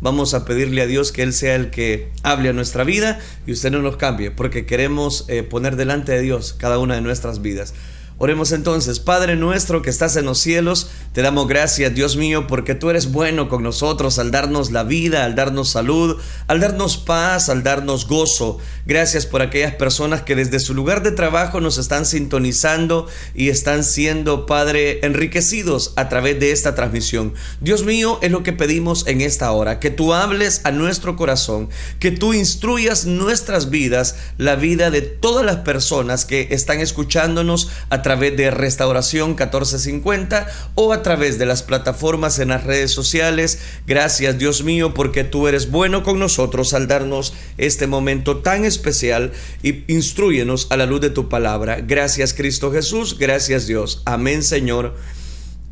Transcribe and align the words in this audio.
vamos 0.00 0.34
a 0.34 0.44
pedirle 0.44 0.82
a 0.82 0.86
Dios 0.86 1.12
que 1.12 1.22
Él 1.22 1.32
sea 1.32 1.54
el 1.54 1.70
que 1.70 2.10
hable 2.22 2.48
a 2.48 2.52
nuestra 2.52 2.84
vida 2.84 3.18
y 3.46 3.52
usted 3.52 3.70
no 3.70 3.80
nos 3.80 3.96
cambie, 3.96 4.30
porque 4.30 4.66
queremos 4.66 5.24
eh, 5.28 5.42
poner 5.42 5.76
delante 5.76 6.12
de 6.12 6.20
Dios 6.20 6.54
cada 6.56 6.78
una 6.78 6.94
de 6.94 7.00
nuestras 7.00 7.42
vidas. 7.42 7.74
Oremos 8.20 8.50
entonces, 8.50 8.98
Padre 8.98 9.36
nuestro 9.36 9.80
que 9.80 9.90
estás 9.90 10.16
en 10.16 10.24
los 10.24 10.38
cielos, 10.38 10.90
te 11.18 11.22
damos 11.22 11.48
gracias, 11.48 11.92
Dios 11.96 12.16
mío, 12.16 12.46
porque 12.46 12.76
tú 12.76 12.90
eres 12.90 13.10
bueno 13.10 13.48
con 13.48 13.64
nosotros 13.64 14.20
al 14.20 14.30
darnos 14.30 14.70
la 14.70 14.84
vida, 14.84 15.24
al 15.24 15.34
darnos 15.34 15.70
salud, 15.70 16.16
al 16.46 16.60
darnos 16.60 16.96
paz, 16.96 17.48
al 17.48 17.64
darnos 17.64 18.06
gozo. 18.06 18.58
Gracias 18.86 19.26
por 19.26 19.42
aquellas 19.42 19.74
personas 19.74 20.22
que 20.22 20.36
desde 20.36 20.60
su 20.60 20.74
lugar 20.74 21.02
de 21.02 21.10
trabajo 21.10 21.60
nos 21.60 21.76
están 21.76 22.06
sintonizando 22.06 23.08
y 23.34 23.48
están 23.48 23.82
siendo, 23.82 24.46
Padre, 24.46 25.04
enriquecidos 25.04 25.92
a 25.96 26.08
través 26.08 26.38
de 26.38 26.52
esta 26.52 26.76
transmisión. 26.76 27.34
Dios 27.60 27.82
mío, 27.82 28.20
es 28.22 28.30
lo 28.30 28.44
que 28.44 28.52
pedimos 28.52 29.04
en 29.08 29.20
esta 29.20 29.50
hora, 29.50 29.80
que 29.80 29.90
tú 29.90 30.14
hables 30.14 30.60
a 30.62 30.70
nuestro 30.70 31.16
corazón, 31.16 31.68
que 31.98 32.12
tú 32.12 32.32
instruyas 32.32 33.06
nuestras 33.06 33.70
vidas, 33.70 34.14
la 34.36 34.54
vida 34.54 34.92
de 34.92 35.02
todas 35.02 35.44
las 35.44 35.56
personas 35.56 36.24
que 36.24 36.46
están 36.52 36.78
escuchándonos 36.78 37.70
a 37.90 38.02
través 38.02 38.36
de 38.36 38.52
Restauración 38.52 39.30
1450 39.30 40.46
o 40.76 40.92
a 40.92 41.02
través 41.02 41.07
de 41.16 41.46
las 41.46 41.62
plataformas 41.62 42.38
en 42.38 42.48
las 42.48 42.64
redes 42.64 42.90
sociales. 42.90 43.60
Gracias 43.86 44.38
Dios 44.38 44.62
mío 44.62 44.92
porque 44.92 45.24
tú 45.24 45.48
eres 45.48 45.70
bueno 45.70 46.02
con 46.02 46.18
nosotros 46.18 46.74
al 46.74 46.86
darnos 46.86 47.32
este 47.56 47.86
momento 47.86 48.38
tan 48.38 48.66
especial 48.66 49.32
y 49.62 49.90
instruyenos 49.90 50.66
a 50.68 50.76
la 50.76 50.84
luz 50.84 51.00
de 51.00 51.08
tu 51.08 51.30
palabra. 51.30 51.80
Gracias 51.80 52.34
Cristo 52.34 52.70
Jesús, 52.70 53.18
gracias 53.18 53.66
Dios. 53.66 54.02
Amén 54.04 54.42
Señor 54.42 54.96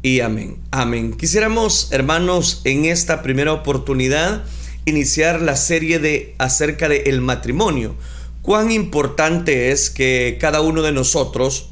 y 0.01 0.21
amén. 0.21 0.57
Amén. 0.71 1.13
Quisiéramos 1.13 1.89
hermanos 1.93 2.63
en 2.65 2.87
esta 2.87 3.23
primera 3.23 3.53
oportunidad 3.53 4.43
iniciar 4.87 5.43
la 5.43 5.57
serie 5.57 5.99
de 5.99 6.35
acerca 6.39 6.89
del 6.89 7.03
el 7.07 7.21
matrimonio. 7.21 7.95
Cuán 8.41 8.71
importante 8.71 9.71
es 9.71 9.91
que 9.91 10.39
cada 10.41 10.63
uno 10.63 10.81
de 10.81 10.93
nosotros 10.93 11.69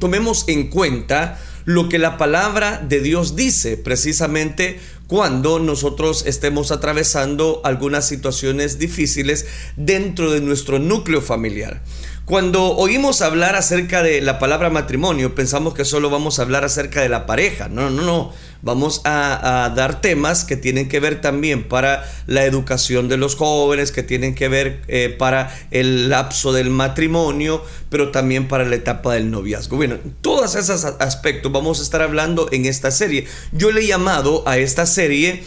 tomemos 0.00 0.48
en 0.48 0.68
cuenta 0.70 1.38
lo 1.68 1.90
que 1.90 1.98
la 1.98 2.16
palabra 2.16 2.82
de 2.82 2.98
Dios 3.00 3.36
dice 3.36 3.76
precisamente 3.76 4.80
cuando 5.06 5.58
nosotros 5.58 6.24
estemos 6.24 6.72
atravesando 6.72 7.60
algunas 7.62 8.08
situaciones 8.08 8.78
difíciles 8.78 9.44
dentro 9.76 10.30
de 10.30 10.40
nuestro 10.40 10.78
núcleo 10.78 11.20
familiar. 11.20 11.82
Cuando 12.24 12.74
oímos 12.74 13.20
hablar 13.20 13.54
acerca 13.54 14.02
de 14.02 14.22
la 14.22 14.38
palabra 14.38 14.70
matrimonio, 14.70 15.34
pensamos 15.34 15.74
que 15.74 15.84
solo 15.84 16.08
vamos 16.08 16.38
a 16.38 16.42
hablar 16.42 16.64
acerca 16.64 17.02
de 17.02 17.10
la 17.10 17.26
pareja. 17.26 17.68
No, 17.68 17.90
no, 17.90 18.02
no. 18.02 18.32
Vamos 18.62 19.02
a, 19.04 19.72
dar 19.76 20.00
temas 20.00 20.44
que 20.44 20.56
tienen 20.56 20.88
que 20.88 21.00
ver 21.00 21.20
también 21.20 21.68
para 21.68 22.04
la 22.26 22.44
educación 22.44 23.08
de 23.08 23.16
los 23.16 23.36
jóvenes, 23.36 23.92
que 23.92 24.02
tienen 24.02 24.34
que 24.34 24.48
ver 24.48 24.82
eh, 24.88 25.14
para 25.16 25.54
el 25.70 26.08
lapso 26.08 26.52
del 26.52 26.70
matrimonio, 26.70 27.64
pero 27.88 28.10
también 28.10 28.48
para 28.48 28.64
la 28.64 28.74
etapa 28.74 29.14
del 29.14 29.30
noviazgo. 29.30 29.76
Bueno, 29.76 29.98
todos 30.20 30.54
esos 30.54 30.84
aspectos 30.84 31.52
vamos 31.52 31.80
a 31.80 31.82
estar 31.82 32.02
hablando 32.02 32.48
en 32.50 32.66
esta 32.66 32.90
serie. 32.90 33.26
Yo 33.52 33.70
le 33.70 33.82
he 33.82 33.86
llamado 33.86 34.42
a 34.46 34.58
esta 34.58 34.86
serie 34.86 35.44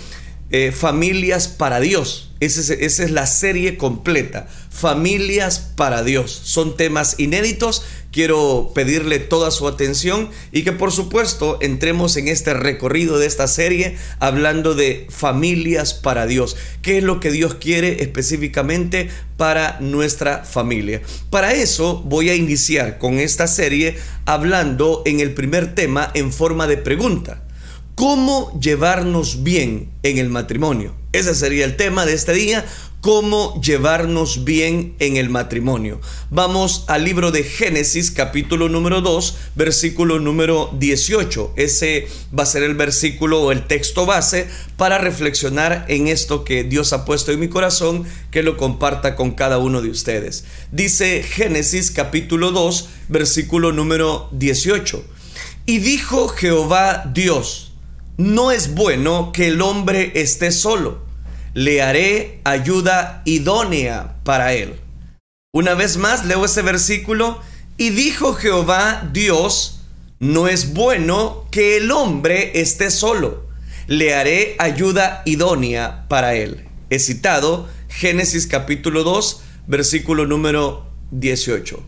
eh, 0.51 0.71
Familias 0.71 1.47
para 1.47 1.79
Dios. 1.79 2.31
Esa 2.41 2.73
es, 2.73 3.11
la 3.11 3.27
serie 3.27 3.77
completa. 3.77 4.47
Familias 4.71 5.59
para 5.75 6.01
Dios. 6.01 6.31
Son 6.31 6.75
temas 6.75 7.19
inéditos. 7.19 7.83
Quiero 8.11 8.71
pedirle 8.73 9.19
toda 9.19 9.51
su 9.51 9.67
atención 9.67 10.29
y 10.51 10.63
que 10.63 10.71
por 10.71 10.91
supuesto 10.91 11.59
entremos 11.61 12.17
en 12.17 12.27
este 12.27 12.55
recorrido 12.55 13.19
de 13.19 13.27
esta 13.27 13.47
serie 13.47 13.95
hablando 14.19 14.73
de 14.73 15.05
familias 15.11 15.93
para 15.93 16.25
Dios. 16.25 16.57
¿Qué 16.81 16.97
es 16.97 17.03
lo 17.03 17.19
que 17.19 17.31
Dios 17.31 17.55
quiere 17.55 18.01
específicamente 18.01 19.09
para 19.37 19.79
nuestra 19.79 20.43
familia? 20.43 21.01
Para 21.29 21.53
eso 21.53 22.01
voy 22.03 22.29
a 22.29 22.35
iniciar 22.35 22.97
con 22.97 23.19
esta 23.19 23.45
serie 23.45 23.97
hablando 24.25 25.03
en 25.05 25.19
el 25.19 25.35
primer 25.35 25.75
tema 25.75 26.09
en 26.15 26.33
forma 26.33 26.65
de 26.65 26.77
pregunta. 26.77 27.43
¿Cómo 28.01 28.59
llevarnos 28.59 29.43
bien 29.43 29.91
en 30.01 30.17
el 30.17 30.29
matrimonio? 30.29 30.95
Ese 31.11 31.35
sería 31.35 31.65
el 31.65 31.75
tema 31.75 32.03
de 32.03 32.13
este 32.13 32.33
día, 32.33 32.65
cómo 32.99 33.61
llevarnos 33.61 34.43
bien 34.43 34.95
en 34.97 35.17
el 35.17 35.29
matrimonio. 35.29 36.01
Vamos 36.31 36.85
al 36.87 37.03
libro 37.03 37.29
de 37.29 37.43
Génesis 37.43 38.09
capítulo 38.09 38.69
número 38.69 39.01
2, 39.01 39.37
versículo 39.53 40.19
número 40.19 40.71
18. 40.79 41.53
Ese 41.57 42.07
va 42.35 42.41
a 42.41 42.47
ser 42.47 42.63
el 42.63 42.73
versículo 42.73 43.39
o 43.39 43.51
el 43.51 43.67
texto 43.67 44.07
base 44.07 44.47
para 44.77 44.97
reflexionar 44.97 45.85
en 45.87 46.07
esto 46.07 46.43
que 46.43 46.63
Dios 46.63 46.93
ha 46.93 47.05
puesto 47.05 47.31
en 47.31 47.39
mi 47.39 47.49
corazón, 47.49 48.05
que 48.31 48.41
lo 48.41 48.57
comparta 48.57 49.15
con 49.15 49.29
cada 49.29 49.59
uno 49.59 49.83
de 49.83 49.91
ustedes. 49.91 50.45
Dice 50.71 51.21
Génesis 51.21 51.91
capítulo 51.91 52.49
2, 52.49 52.89
versículo 53.09 53.71
número 53.71 54.27
18. 54.31 55.03
Y 55.67 55.77
dijo 55.77 56.29
Jehová 56.29 57.03
Dios, 57.13 57.70
no 58.17 58.51
es 58.51 58.73
bueno 58.73 59.31
que 59.31 59.47
el 59.47 59.61
hombre 59.61 60.11
esté 60.15 60.51
solo. 60.51 61.03
Le 61.53 61.81
haré 61.81 62.39
ayuda 62.43 63.21
idónea 63.25 64.15
para 64.23 64.53
él. 64.53 64.75
Una 65.53 65.73
vez 65.73 65.97
más 65.97 66.25
leo 66.25 66.45
ese 66.45 66.61
versículo. 66.61 67.39
Y 67.77 67.89
dijo 67.89 68.33
Jehová 68.33 69.09
Dios, 69.11 69.81
no 70.19 70.47
es 70.47 70.73
bueno 70.73 71.47
que 71.51 71.77
el 71.77 71.91
hombre 71.91 72.61
esté 72.61 72.91
solo. 72.91 73.47
Le 73.87 74.13
haré 74.13 74.55
ayuda 74.59 75.23
idónea 75.25 76.05
para 76.07 76.35
él. 76.35 76.65
He 76.89 76.99
citado 76.99 77.67
Génesis 77.89 78.45
capítulo 78.45 79.03
2, 79.03 79.41
versículo 79.67 80.25
número 80.27 80.85
18. 81.11 81.83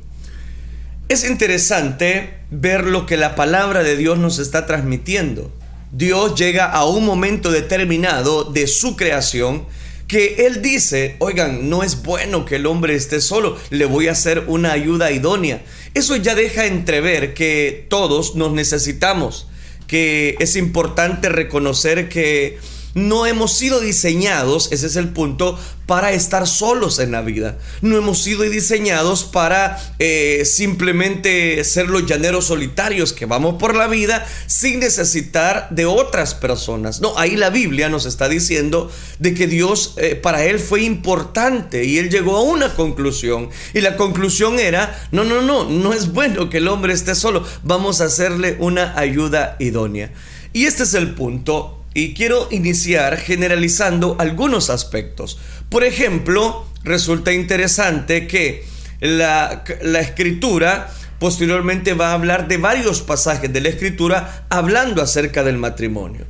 Es 1.09 1.29
interesante 1.29 2.39
ver 2.49 2.85
lo 2.85 3.05
que 3.05 3.17
la 3.17 3.35
palabra 3.35 3.83
de 3.83 3.95
Dios 3.95 4.17
nos 4.17 4.39
está 4.39 4.65
transmitiendo. 4.65 5.51
Dios 5.95 6.33
llega 6.33 6.65
a 6.65 6.85
un 6.85 7.05
momento 7.05 7.51
determinado 7.51 8.45
de 8.45 8.65
su 8.65 8.95
creación 8.95 9.67
que 10.07 10.47
Él 10.47 10.63
dice, 10.63 11.17
oigan, 11.19 11.69
no 11.69 11.83
es 11.83 12.01
bueno 12.01 12.45
que 12.45 12.55
el 12.55 12.65
hombre 12.65 12.95
esté 12.95 13.21
solo, 13.21 13.57
le 13.69 13.85
voy 13.85 14.07
a 14.07 14.13
hacer 14.13 14.45
una 14.47 14.71
ayuda 14.71 15.11
idónea. 15.11 15.63
Eso 15.93 16.15
ya 16.15 16.33
deja 16.33 16.65
entrever 16.65 17.35
que 17.35 17.85
todos 17.89 18.35
nos 18.35 18.53
necesitamos, 18.53 19.47
que 19.85 20.35
es 20.39 20.55
importante 20.55 21.29
reconocer 21.29 22.09
que 22.09 22.57
no 22.93 23.25
hemos 23.25 23.53
sido 23.53 23.79
diseñados, 23.79 24.71
ese 24.71 24.87
es 24.87 24.95
el 24.95 25.09
punto, 25.09 25.57
para 25.85 26.13
estar 26.13 26.47
solos 26.47 26.99
en 26.99 27.11
la 27.11 27.21
vida. 27.21 27.57
No 27.81 27.97
hemos 27.97 28.21
sido 28.21 28.43
diseñados 28.43 29.25
para 29.25 29.77
eh, 29.99 30.43
simplemente 30.45 31.63
ser 31.63 31.89
los 31.89 32.05
llaneros 32.05 32.45
solitarios 32.45 33.11
que 33.11 33.25
vamos 33.25 33.55
por 33.59 33.75
la 33.75 33.87
vida 33.87 34.25
sin 34.47 34.79
necesitar 34.79 35.67
de 35.71 35.85
otras 35.85 36.35
personas. 36.35 37.01
No, 37.01 37.17
ahí 37.17 37.35
la 37.35 37.49
Biblia 37.49 37.89
nos 37.89 38.05
está 38.05 38.29
diciendo 38.29 38.91
de 39.19 39.33
que 39.33 39.47
Dios 39.47 39.95
eh, 39.97 40.15
para 40.15 40.45
él 40.45 40.59
fue 40.59 40.83
importante 40.83 41.83
y 41.83 41.97
él 41.97 42.09
llegó 42.09 42.37
a 42.37 42.41
una 42.41 42.73
conclusión. 42.75 43.49
Y 43.73 43.81
la 43.81 43.97
conclusión 43.97 44.59
era, 44.59 45.07
no, 45.11 45.23
no, 45.23 45.41
no, 45.41 45.69
no 45.69 45.93
es 45.93 46.13
bueno 46.13 46.49
que 46.49 46.57
el 46.57 46.67
hombre 46.67 46.93
esté 46.93 47.15
solo, 47.15 47.45
vamos 47.63 47.99
a 47.99 48.05
hacerle 48.05 48.55
una 48.59 48.97
ayuda 48.97 49.57
idónea. 49.59 50.11
Y 50.53 50.65
este 50.65 50.83
es 50.83 50.93
el 50.93 51.15
punto 51.15 51.82
y 51.93 52.13
quiero 52.13 52.47
iniciar 52.51 53.17
generalizando 53.17 54.15
algunos 54.19 54.69
aspectos. 54.69 55.37
Por 55.69 55.83
ejemplo, 55.83 56.65
resulta 56.83 57.31
interesante 57.33 58.27
que 58.27 58.65
la, 58.99 59.63
escritura 59.99 60.89
posteriormente 61.19 61.93
va 61.93 62.11
a 62.11 62.13
hablar 62.13 62.47
de 62.47 62.57
varios 62.57 63.01
pasajes 63.01 63.51
de 63.51 63.61
la 63.61 63.69
escritura 63.69 64.45
hablando 64.49 65.01
acerca 65.01 65.43
del 65.43 65.57
matrimonio. 65.57 66.25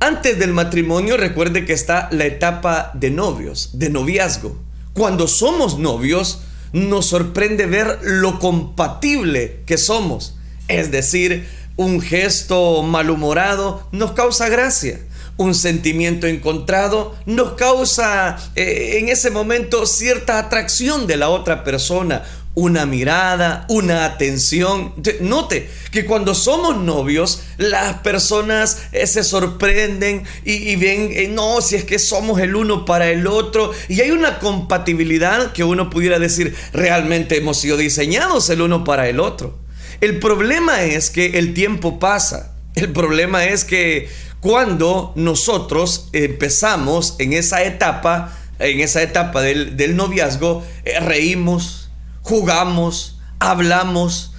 Antes 0.00 0.38
del 0.38 0.52
matrimonio 0.52 1.16
recuerde 1.16 1.66
que 1.66 1.74
está 1.74 2.08
la 2.10 2.24
etapa 2.24 2.90
de 2.94 3.10
novios, 3.10 3.78
de 3.78 3.90
noviazgo. 3.90 4.56
Cuando 4.94 5.28
somos 5.28 5.78
novios 5.78 6.42
nos 6.72 7.06
sorprende 7.06 7.66
ver 7.66 7.98
lo 8.02 8.38
compatible 8.38 9.62
que 9.66 9.76
somos. 9.76 10.36
Es 10.68 10.90
decir, 10.90 11.48
un 11.80 12.02
gesto 12.02 12.82
malhumorado 12.82 13.88
nos 13.90 14.12
causa 14.12 14.50
gracia. 14.50 15.00
Un 15.38 15.54
sentimiento 15.54 16.26
encontrado 16.26 17.16
nos 17.24 17.52
causa 17.52 18.36
eh, 18.54 18.98
en 18.98 19.08
ese 19.08 19.30
momento 19.30 19.86
cierta 19.86 20.38
atracción 20.38 21.06
de 21.06 21.16
la 21.16 21.30
otra 21.30 21.64
persona, 21.64 22.24
una 22.54 22.84
mirada, 22.84 23.64
una 23.70 24.04
atención. 24.04 24.92
Note 25.22 25.70
que 25.90 26.04
cuando 26.04 26.34
somos 26.34 26.76
novios, 26.76 27.44
las 27.56 28.00
personas 28.00 28.82
eh, 28.92 29.06
se 29.06 29.24
sorprenden 29.24 30.24
y, 30.44 30.76
ven, 30.76 31.08
eh, 31.14 31.28
no, 31.28 31.62
si 31.62 31.76
es 31.76 31.84
que 31.84 31.98
somos 31.98 32.40
el 32.40 32.56
uno 32.56 32.84
para 32.84 33.08
el 33.08 33.26
otro, 33.26 33.72
y 33.88 34.02
hay 34.02 34.10
una 34.10 34.38
compatibilidad 34.38 35.52
que 35.52 35.64
uno 35.64 35.88
pudiera 35.88 36.18
decir, 36.18 36.54
realmente 36.74 37.38
hemos 37.38 37.56
sido 37.56 37.78
diseñados 37.78 38.50
el 38.50 38.60
uno 38.60 38.84
para 38.84 39.08
el 39.08 39.18
otro. 39.18 39.69
El 40.00 40.18
problema 40.18 40.82
es 40.82 41.10
que 41.10 41.38
el 41.38 41.52
tiempo 41.52 41.98
pasa. 41.98 42.54
El 42.74 42.92
problema 42.92 43.44
es 43.44 43.64
que 43.64 44.08
cuando 44.40 45.12
nosotros 45.14 46.08
empezamos 46.12 47.16
en 47.18 47.34
esa 47.34 47.62
etapa, 47.62 48.32
en 48.58 48.80
esa 48.80 49.02
etapa 49.02 49.42
del, 49.42 49.96
noviazgo, 49.96 50.64
eh, 50.84 50.98
reímos, 51.00 51.90
jugamos, 52.22 53.20
hablamos, 53.38 54.29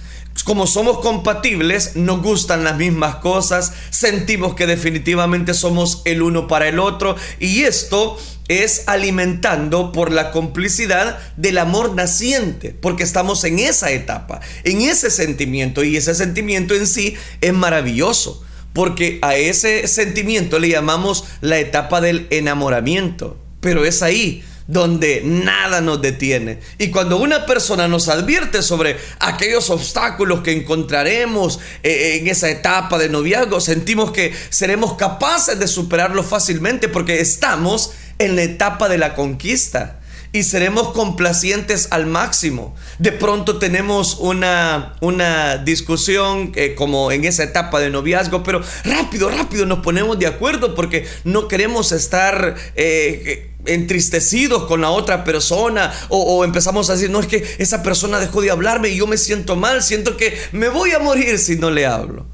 como 0.44 0.66
somos 0.66 0.98
compatibles, 0.98 1.94
nos 1.94 2.22
gustan 2.22 2.64
las 2.64 2.76
mismas 2.76 3.16
cosas, 3.16 3.72
sentimos 3.90 4.54
que 4.54 4.66
definitivamente 4.66 5.54
somos 5.54 6.02
el 6.04 6.22
uno 6.22 6.48
para 6.48 6.68
el 6.68 6.78
otro 6.78 7.16
y 7.38 7.62
esto 7.62 8.18
es 8.48 8.84
alimentando 8.86 9.92
por 9.92 10.10
la 10.10 10.30
complicidad 10.30 11.18
del 11.36 11.58
amor 11.58 11.94
naciente, 11.94 12.70
porque 12.70 13.02
estamos 13.04 13.44
en 13.44 13.58
esa 13.58 13.90
etapa, 13.92 14.40
en 14.64 14.82
ese 14.82 15.10
sentimiento 15.10 15.84
y 15.84 15.96
ese 15.96 16.14
sentimiento 16.14 16.74
en 16.74 16.86
sí 16.86 17.14
es 17.40 17.52
maravilloso, 17.52 18.42
porque 18.72 19.18
a 19.22 19.36
ese 19.36 19.86
sentimiento 19.86 20.58
le 20.58 20.70
llamamos 20.70 21.24
la 21.40 21.58
etapa 21.58 22.00
del 22.00 22.26
enamoramiento, 22.30 23.36
pero 23.60 23.84
es 23.84 24.02
ahí 24.02 24.42
donde 24.66 25.22
nada 25.24 25.80
nos 25.80 26.00
detiene. 26.00 26.58
Y 26.78 26.90
cuando 26.90 27.16
una 27.16 27.46
persona 27.46 27.88
nos 27.88 28.08
advierte 28.08 28.62
sobre 28.62 28.96
aquellos 29.20 29.70
obstáculos 29.70 30.42
que 30.42 30.52
encontraremos 30.52 31.60
eh, 31.82 32.18
en 32.20 32.28
esa 32.28 32.50
etapa 32.50 32.98
de 32.98 33.08
noviazgo, 33.08 33.60
sentimos 33.60 34.12
que 34.12 34.32
seremos 34.50 34.94
capaces 34.94 35.58
de 35.58 35.68
superarlo 35.68 36.22
fácilmente 36.22 36.88
porque 36.88 37.20
estamos 37.20 37.92
en 38.18 38.36
la 38.36 38.42
etapa 38.42 38.88
de 38.88 38.98
la 38.98 39.14
conquista 39.14 39.98
y 40.32 40.44
seremos 40.44 40.92
complacientes 40.92 41.88
al 41.90 42.06
máximo. 42.06 42.74
De 42.98 43.12
pronto 43.12 43.58
tenemos 43.58 44.16
una, 44.18 44.94
una 45.00 45.58
discusión 45.58 46.52
eh, 46.54 46.74
como 46.74 47.12
en 47.12 47.24
esa 47.24 47.44
etapa 47.44 47.80
de 47.80 47.90
noviazgo, 47.90 48.42
pero 48.42 48.62
rápido, 48.84 49.28
rápido 49.28 49.66
nos 49.66 49.80
ponemos 49.80 50.18
de 50.18 50.26
acuerdo 50.26 50.74
porque 50.74 51.06
no 51.24 51.48
queremos 51.48 51.92
estar... 51.92 52.56
Eh, 52.74 53.50
entristecidos 53.66 54.64
con 54.64 54.80
la 54.80 54.90
otra 54.90 55.24
persona 55.24 55.92
o, 56.08 56.44
empezamos 56.44 56.90
a 56.90 56.94
decir, 56.94 57.10
no 57.10 57.20
es 57.20 57.26
que 57.26 57.56
esa 57.58 57.82
persona 57.82 58.18
dejó 58.18 58.42
de 58.42 58.50
hablarme 58.50 58.88
y 58.88 58.96
yo 58.96 59.06
me 59.06 59.18
siento 59.18 59.56
mal, 59.56 59.82
siento 59.82 60.16
que 60.16 60.36
me 60.52 60.68
voy 60.68 60.92
a 60.92 60.98
morir 60.98 61.38
si 61.38 61.56
no 61.56 61.70
le 61.70 61.86
hablo. 61.86 62.26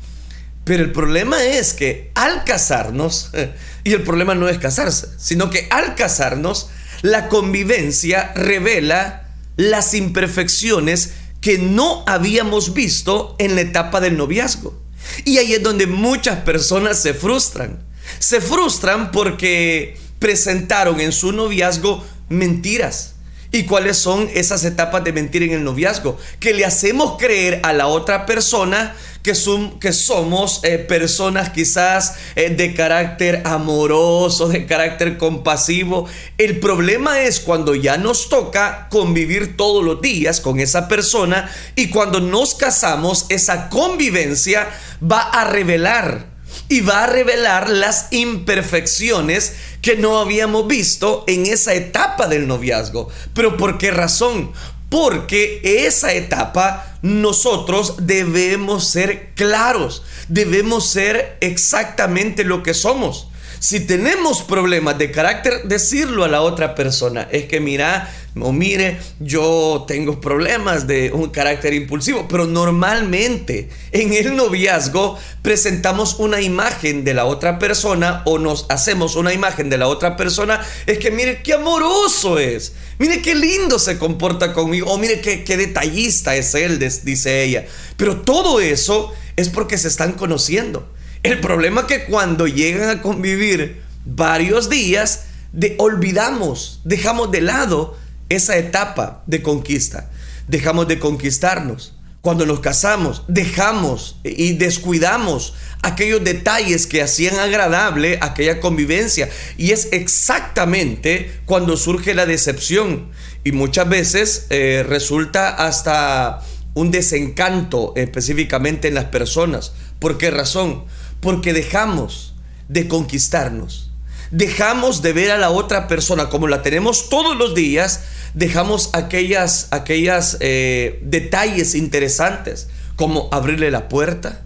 Pero 0.65 0.85
el 0.85 0.93
problema 0.93 1.43
es 1.43 1.73
que 1.73 2.11
al 2.15 2.45
casarnos, 2.45 3.31
y 3.85 3.93
el 3.93 4.03
problema 4.03 4.35
no 4.35 4.49
es 4.49 4.59
casarse, 4.59 5.09
sino 5.19 5.51
que 5.51 5.67
al 5.71 5.95
casarnos 5.95 6.69
la 7.03 7.29
convivencia 7.29 8.33
revela 8.35 9.29
las 9.57 9.95
imperfecciones 9.95 11.13
que 11.41 11.59
no 11.59 12.05
habíamos 12.07 12.75
visto 12.75 13.37
en 13.39 13.55
la 13.55 13.63
etapa 13.63 14.01
del 14.01 14.17
noviazgo. 14.17 14.81
Y 15.25 15.39
ahí 15.39 15.55
es 15.55 15.63
donde 15.63 15.87
muchas 15.87 16.41
personas 16.41 17.01
se 17.01 17.15
frustran. 17.15 17.85
Se 18.19 18.41
frustran 18.41 19.11
porque 19.11 19.97
presentaron 20.19 21.01
en 21.01 21.13
su 21.13 21.33
noviazgo 21.33 22.05
mentiras. 22.29 23.15
¿Y 23.51 23.63
cuáles 23.63 23.97
son 23.97 24.29
esas 24.35 24.63
etapas 24.65 25.05
de 25.05 25.13
mentir 25.15 25.43
en 25.43 25.53
el 25.53 25.65
noviazgo? 25.65 26.19
Que 26.39 26.53
le 26.53 26.67
hacemos 26.67 27.17
creer 27.19 27.61
a 27.63 27.73
la 27.73 27.87
otra 27.87 28.27
persona 28.27 28.95
que, 29.23 29.33
que 29.81 29.93
somos 29.95 30.61
eh, 30.65 30.77
personas 30.79 31.49
quizás 31.51 32.17
eh, 32.37 32.51
de 32.51 32.75
carácter 32.75 33.41
amoroso, 33.47 34.49
de 34.49 34.67
carácter 34.67 35.17
compasivo. 35.17 36.07
El 36.37 36.61
problema 36.61 37.23
es 37.23 37.41
cuando 37.41 37.75
ya 37.75 37.97
nos 37.97 38.29
toca 38.29 38.87
convivir 38.91 39.57
todos 39.57 39.83
los 39.83 40.03
días 40.03 40.41
con 40.41 40.61
esa 40.61 40.87
persona 40.87 41.51
y 41.75 41.89
cuando 41.89 42.21
nos 42.21 42.55
casamos, 42.55 43.25
esa 43.31 43.71
convivencia 43.71 44.69
va 45.03 45.23
a 45.23 45.45
revelar 45.45 46.38
y 46.69 46.81
va 46.81 47.05
a 47.05 47.07
revelar 47.07 47.71
las 47.71 48.09
imperfecciones 48.11 49.55
que 49.81 49.97
no 49.97 50.19
habíamos 50.19 50.67
visto 50.67 51.25
en 51.27 51.47
esa 51.47 51.75
etapa 51.75 52.29
del 52.29 52.47
noviazgo. 52.47 53.09
¿Pero 53.35 53.57
por 53.57 53.79
qué 53.79 53.91
razón? 53.91 54.53
Porque 54.91 55.61
esa 55.87 56.13
etapa 56.13 56.99
nosotros 57.03 57.95
debemos 58.01 58.89
ser 58.89 59.35
claros, 59.35 60.03
debemos 60.29 60.89
ser 60.89 61.37
exactamente 61.41 62.45
lo 62.45 62.63
que 62.63 62.75
somos. 62.75 63.28
Si 63.61 63.81
tenemos 63.81 64.43
problemas 64.43 64.99
de 64.99 65.11
carácter, 65.11 65.63
decirlo 65.65 66.25
a 66.25 66.29
la 66.29 66.43
otra 66.43 66.75
persona. 66.77 67.29
Es 67.33 67.47
que 67.47 67.59
mira, 67.59 68.09
o 68.41 68.53
mire, 68.53 68.99
yo 69.19 69.85
tengo 69.89 70.21
problemas 70.21 70.87
de 70.87 71.11
un 71.13 71.31
carácter 71.31 71.75
impulsivo, 71.75 72.29
pero 72.29 72.47
normalmente 72.47 73.69
en 73.91 74.13
el 74.13 74.37
noviazgo 74.37 75.19
presentamos 75.43 76.17
una 76.21 76.41
imagen 76.41 77.03
de 77.03 77.15
la 77.15 77.25
otra 77.25 77.59
persona 77.59 78.23
o 78.27 78.39
nos 78.39 78.67
hacemos 78.69 79.17
una 79.17 79.33
imagen 79.33 79.71
de 79.71 79.79
la 79.79 79.89
otra 79.89 80.17
persona. 80.17 80.61
Es 80.87 80.99
que 80.99 81.11
mire 81.11 81.43
qué 81.43 81.55
amoroso 81.55 82.39
es, 82.39 82.75
mire 82.99 83.23
qué 83.23 83.35
lindo 83.35 83.81
se 83.81 83.99
comporta 83.99 84.53
conmigo, 84.53 84.89
o 84.93 84.99
mire 84.99 85.21
qué, 85.21 85.43
qué 85.43 85.57
detallista 85.57 86.37
es 86.37 86.55
él, 86.55 86.79
dice 86.79 87.43
ella. 87.43 87.67
Pero 87.97 88.21
todo 88.21 88.61
eso 88.61 89.13
es 89.35 89.49
porque 89.49 89.79
se 89.79 89.89
están 89.89 90.13
conociendo. 90.13 90.89
El 91.29 91.41
problema 91.41 91.83
es 91.83 91.87
que 91.89 92.05
cuando 92.05 92.47
llegan 92.47 92.89
a 92.89 93.03
convivir 93.03 93.83
varios 94.07 94.71
días, 94.71 95.25
de, 95.53 95.75
olvidamos, 95.79 96.81
dejamos 96.85 97.31
de 97.31 97.43
lado 97.43 97.99
esa 98.31 98.57
etapa 98.57 99.25
de 99.27 99.43
conquista. 99.43 100.11
Dejamos 100.47 100.89
de 100.89 100.99
conquistarnos. 100.99 101.95
Cuando 102.23 102.47
nos 102.47 102.61
casamos, 102.61 103.25
dejamos 103.29 104.19
y 104.25 104.55
descuidamos 104.55 105.53
aquellos 105.83 106.25
detalles 106.25 106.87
que 106.87 107.03
hacían 107.03 107.39
agradable 107.39 108.19
aquella 108.23 108.59
convivencia. 108.59 109.29
Y 109.59 109.73
es 109.73 109.89
exactamente 109.93 111.31
cuando 111.45 111.77
surge 111.77 112.15
la 112.15 112.25
decepción. 112.25 113.11
Y 113.45 113.53
muchas 113.53 113.87
veces 113.87 114.47
eh, 114.49 114.83
resulta 114.89 115.51
hasta 115.51 116.41
un 116.73 116.91
desencanto 116.91 117.93
específicamente 117.97 118.89
en 118.89 118.95
las 118.95 119.07
personas. 119.07 119.75
¿Por 119.99 120.17
qué 120.17 120.31
razón? 120.31 120.85
Porque 121.21 121.53
dejamos 121.53 122.35
de 122.69 122.89
conquistarnos 122.89 123.89
dejamos 124.31 125.03
de 125.03 125.13
ver 125.13 125.31
a 125.31 125.39
la 125.39 125.51
otra 125.51 125.89
persona 125.89 126.29
como 126.29 126.49
la 126.49 126.63
tenemos 126.63 127.09
todos 127.09 127.37
los 127.37 127.55
días, 127.55 128.03
dejamos 128.35 128.91
aquellas, 128.93 129.69
aquellas 129.71 130.37
eh, 130.41 131.01
detalles 131.05 131.75
interesantes, 131.75 132.69
como 132.97 133.29
abrirle 133.33 133.71
la 133.71 133.89
puerta, 133.89 134.43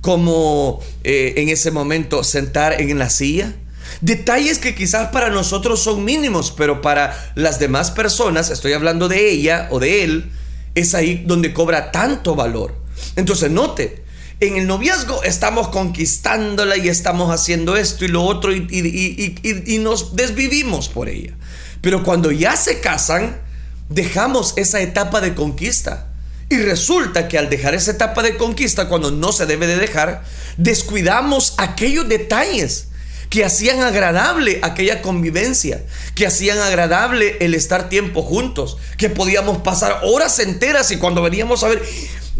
como 0.00 0.80
eh, 1.04 1.34
en 1.36 1.48
ese 1.48 1.70
momento 1.70 2.24
sentar 2.24 2.80
en 2.80 2.98
la 2.98 3.10
silla. 3.10 3.54
Detalles 4.00 4.58
que 4.58 4.74
quizás 4.74 5.08
para 5.10 5.30
nosotros 5.30 5.82
son 5.82 6.04
mínimos, 6.04 6.52
pero 6.56 6.82
para 6.82 7.32
las 7.34 7.58
demás 7.58 7.90
personas, 7.90 8.50
estoy 8.50 8.72
hablando 8.72 9.08
de 9.08 9.30
ella 9.30 9.68
o 9.70 9.80
de 9.80 10.04
él, 10.04 10.32
es 10.74 10.94
ahí 10.94 11.24
donde 11.26 11.52
cobra 11.52 11.90
tanto 11.92 12.34
valor. 12.34 12.74
Entonces 13.16 13.50
note, 13.50 14.04
en 14.40 14.56
el 14.56 14.66
noviazgo 14.66 15.22
estamos 15.22 15.68
conquistándola 15.68 16.76
y 16.76 16.88
estamos 16.88 17.30
haciendo 17.30 17.76
esto 17.76 18.04
y 18.04 18.08
lo 18.08 18.22
otro 18.22 18.54
y, 18.54 19.78
nos 19.80 20.14
desvivimos 20.14 20.88
por 20.88 21.08
ella. 21.08 21.32
Pero 21.80 22.02
cuando 22.02 22.32
ya 22.32 22.56
se 22.56 22.80
casan, 22.80 23.40
dejamos 23.88 24.54
esa 24.56 24.80
etapa 24.80 25.20
de 25.20 25.34
conquista. 25.34 26.08
Y 26.48 26.58
resulta 26.58 27.28
que 27.28 27.38
al 27.38 27.50
dejar 27.50 27.74
esa 27.74 27.90
etapa 27.90 28.22
de 28.22 28.36
conquista, 28.36 28.88
cuando 28.88 29.10
no 29.10 29.32
se 29.32 29.46
debe 29.46 29.66
de 29.66 29.76
dejar, 29.76 30.22
descuidamos 30.56 31.54
aquellos 31.58 32.08
detalles 32.08 32.88
que 33.30 33.44
hacían 33.44 33.82
agradable 33.82 34.60
aquella 34.62 35.02
convivencia, 35.02 35.82
que 36.14 36.26
hacían 36.26 36.58
agradable 36.58 37.36
el 37.40 37.54
estar 37.54 37.88
tiempo 37.88 38.22
juntos, 38.22 38.78
que 38.96 39.10
podíamos 39.10 39.58
pasar 39.58 40.00
horas 40.04 40.38
enteras 40.38 40.90
y 40.90 40.98
cuando 40.98 41.22
veníamos 41.22 41.64
a 41.64 41.68
ver, 41.68 41.82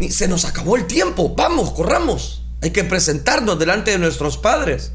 se 0.09 0.27
nos 0.27 0.45
acabó 0.45 0.75
el 0.75 0.85
tiempo, 0.85 1.33
vamos, 1.35 1.71
corramos, 1.71 2.43
hay 2.61 2.71
que 2.71 2.83
presentarnos 2.83 3.57
delante 3.59 3.91
de 3.91 3.99
nuestros 3.99 4.37
padres. 4.37 4.91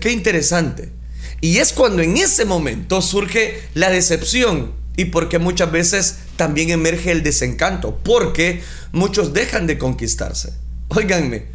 Qué 0.00 0.12
interesante. 0.12 0.92
Y 1.40 1.58
es 1.58 1.72
cuando 1.72 2.02
en 2.02 2.16
ese 2.16 2.44
momento 2.44 3.00
surge 3.00 3.62
la 3.74 3.90
decepción 3.90 4.72
y 4.96 5.06
porque 5.06 5.38
muchas 5.38 5.70
veces 5.70 6.16
también 6.36 6.70
emerge 6.70 7.12
el 7.12 7.22
desencanto, 7.22 7.98
porque 8.02 8.62
muchos 8.92 9.32
dejan 9.32 9.66
de 9.66 9.78
conquistarse. 9.78 10.52
Óiganme, 10.88 11.46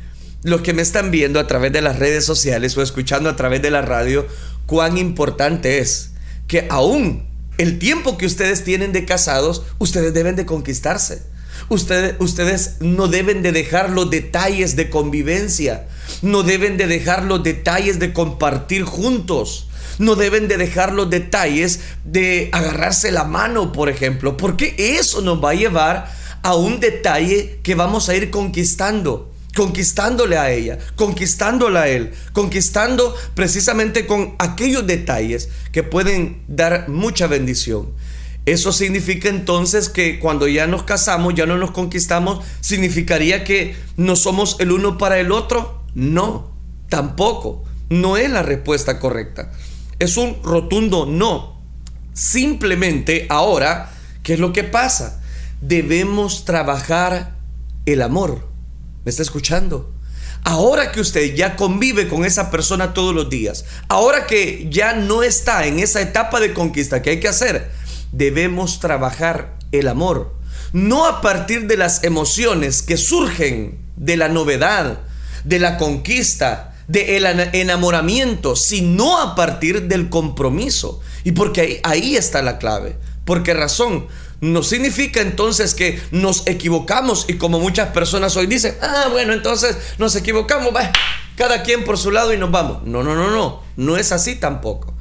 los 0.43 0.61
que 0.61 0.73
me 0.73 0.81
están 0.81 1.11
viendo 1.11 1.39
a 1.39 1.47
través 1.47 1.73
de 1.73 1.81
las 1.81 1.99
redes 1.99 2.25
sociales 2.25 2.77
o 2.77 2.81
escuchando 2.81 3.29
a 3.29 3.35
través 3.35 3.61
de 3.61 3.71
la 3.71 3.81
radio, 3.81 4.25
cuán 4.65 4.97
importante 4.97 5.79
es 5.79 6.11
que 6.47 6.67
aún 6.69 7.27
el 7.57 7.79
tiempo 7.79 8.17
que 8.17 8.25
ustedes 8.25 8.63
tienen 8.63 8.93
de 8.93 9.05
casados, 9.05 9.63
ustedes 9.77 10.13
deben 10.13 10.35
de 10.35 10.45
conquistarse. 10.45 11.23
Ustedes, 11.69 12.77
no 12.81 13.07
deben 13.07 13.41
de 13.41 13.51
dejar 13.51 13.89
los 13.89 14.09
detalles 14.09 14.75
de 14.75 14.89
convivencia, 14.89 15.87
no 16.21 16.43
deben 16.43 16.77
de 16.77 16.87
dejar 16.87 17.23
los 17.25 17.43
detalles 17.43 17.99
de 17.99 18.13
compartir 18.13 18.83
juntos, 18.83 19.67
no 19.97 20.15
deben 20.15 20.47
de 20.47 20.57
dejar 20.57 20.93
los 20.93 21.09
detalles 21.09 21.79
de 22.03 22.49
agarrarse 22.51 23.11
la 23.11 23.23
mano, 23.23 23.71
por 23.71 23.89
ejemplo, 23.89 24.37
porque 24.37 24.75
eso 24.77 25.21
nos 25.21 25.43
va 25.43 25.51
a 25.51 25.55
llevar 25.55 26.11
a 26.43 26.55
un 26.55 26.79
detalle 26.79 27.59
que 27.63 27.75
vamos 27.75 28.09
a 28.09 28.15
ir 28.15 28.29
conquistando. 28.29 29.29
conquistándole 29.55 30.35
a 30.35 30.49
ella, 30.49 30.79
conquistándola 30.95 31.83
a 31.83 31.87
él, 31.87 32.11
conquistando 32.33 33.15
precisamente 33.35 34.07
con 34.07 34.33
aquellos 34.39 34.87
detalles 34.87 35.49
que 35.71 35.83
pueden 35.83 36.41
dar 36.47 36.89
mucha 36.89 37.27
bendición. 37.27 37.89
Eso 38.45 38.73
significa 38.73 39.29
entonces 39.29 39.87
que 39.87 40.19
cuando 40.19 40.47
ya 40.47 40.67
nos 40.67 40.83
casamos, 40.83 41.33
ya 41.33 41.45
no 41.45 41.57
nos 41.57 41.71
conquistamos, 41.71 42.43
significaría 42.59 43.43
que 43.43 43.75
no 43.95 44.15
somos 44.15 44.57
el 44.59 44.71
uno 44.71 44.97
para 44.97 45.19
el 45.19 45.31
otro. 45.31 45.83
No, 45.95 46.51
tampoco. 46.89 47.63
No 47.89 48.17
es 48.17 48.29
la 48.29 48.43
respuesta 48.43 48.99
correcta. 48.99 49.51
Es 49.99 50.17
un 50.17 50.43
rotundo 50.43 51.05
no. 51.05 51.61
Simplemente 52.13 53.27
ahora, 53.29 53.93
¿qué 54.23 54.33
es 54.33 54.39
lo 54.39 54.51
que 54.51 54.63
pasa? 54.63 55.21
Debemos 55.61 56.43
trabajar 56.43 57.37
el 57.85 58.01
amor. 58.01 58.49
¿Me 59.05 59.09
está 59.09 59.23
escuchando? 59.23 59.93
Ahora 60.43 60.91
que 60.91 60.99
usted 60.99 61.35
ya 61.35 61.55
convive 61.55 62.09
con 62.09 62.25
esa 62.25 62.51
persona 62.51 62.93
todos 62.93 63.15
los 63.15 63.29
días, 63.29 63.63
ahora 63.87 64.27
que 64.27 64.67
ya 64.69 64.93
no 64.93 65.23
está 65.23 65.65
en 65.65 65.79
esa 65.79 66.01
etapa 66.01 66.41
de 66.41 66.53
conquista 66.53 67.01
que 67.01 67.11
hay 67.11 67.19
que 67.21 67.29
hacer, 67.29 67.71
debemos 68.13 68.79
trabajar 68.79 69.57
el 69.73 69.89
amor. 69.89 70.33
No 70.71 71.05
a 71.05 71.21
partir 71.21 71.67
de 71.67 71.75
las 71.75 72.03
emociones 72.03 72.81
que 72.81 72.95
surgen 72.95 73.79
de 73.97 74.15
la 74.15 74.29
novedad, 74.29 74.99
de 75.43 75.59
la 75.59 75.77
conquista, 75.77 76.75
del 76.87 77.25
enamoramiento, 77.53 78.55
sino 78.55 79.19
a 79.19 79.35
partir 79.35 79.83
del 79.83 80.09
compromiso. 80.09 81.01
Y 81.23 81.33
porque 81.33 81.81
ahí, 81.83 82.15
está 82.15 82.41
la 82.41 82.57
clave. 82.57 82.95
¿Por 83.25 83.43
qué 83.43 83.53
razón? 83.53 84.07
No 84.41 84.61
significa 84.61 85.21
entonces 85.21 85.73
que 85.73 86.01
nos 86.11 86.45
equivocamos 86.47 87.25
y 87.29 87.35
como 87.35 87.59
muchas 87.59 87.89
personas 87.89 88.35
hoy 88.35 88.47
dicen, 88.47 88.75
ah, 88.81 89.07
bueno, 89.11 89.33
entonces 89.33 89.77
nos 89.97 90.15
equivocamos, 90.15 90.73
cada 91.37 91.63
quien 91.63 91.85
por 91.85 91.97
su 91.97 92.11
lado 92.11 92.33
y 92.33 92.37
nos 92.37 92.51
vamos. 92.51 92.83
No, 92.85 93.03
no, 93.03 93.15
no, 93.15 93.31
no, 93.31 93.63
no 93.77 93.97
es 93.97 94.11
así 94.11 94.35
tampoco. 94.35 94.92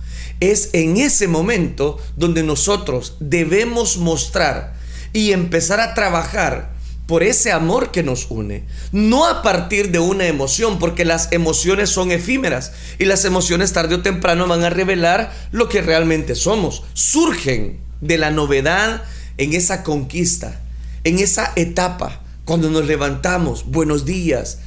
Es 0.43 0.71
en 0.73 0.97
ese 0.97 1.29
momento 1.29 2.01
donde 2.17 2.43
nosotros 2.43 3.15
debemos 3.21 3.97
mostrar 3.97 4.75
y 5.13 5.31
empezar 5.31 5.79
a 5.79 5.95
trabajar 5.95 6.73
por 7.07 7.23
ese 7.23 7.53
amor 7.53 7.93
que 7.93 8.03
nos 8.03 8.29
une, 8.29 8.65
no 8.91 9.29
a 9.29 9.41
partir 9.43 9.93
de 9.93 10.01
una 10.01 10.27
emoción, 10.27 10.81
porque 10.81 11.05
las 11.05 11.31
emociones 11.31 11.91
son 11.91 12.11
efímeras 12.11 12.73
y 12.99 13.05
las 13.05 13.25
emociones 13.25 13.73
tarde 13.73 13.95
o 13.95 14.03
temprano 14.03 14.49
van 14.49 14.65
a 14.65 14.71
revelar 14.71 15.33
lo 15.53 15.69
que 15.69 15.81
realmente 15.81 16.35
somos, 16.35 16.83
surgen 16.93 17.79
de 18.01 18.19
la 18.19 18.33
novedad 18.33 19.05
en 19.39 19.53
esa 19.53 19.85
conquista, 19.85 20.61
en 21.05 21.21
esa 21.21 21.53
etapa, 21.55 22.21
cuando 22.45 22.69
nos 22.69 22.85
levantamos, 22.87 23.67
buenos 23.67 24.05
días, 24.05 24.59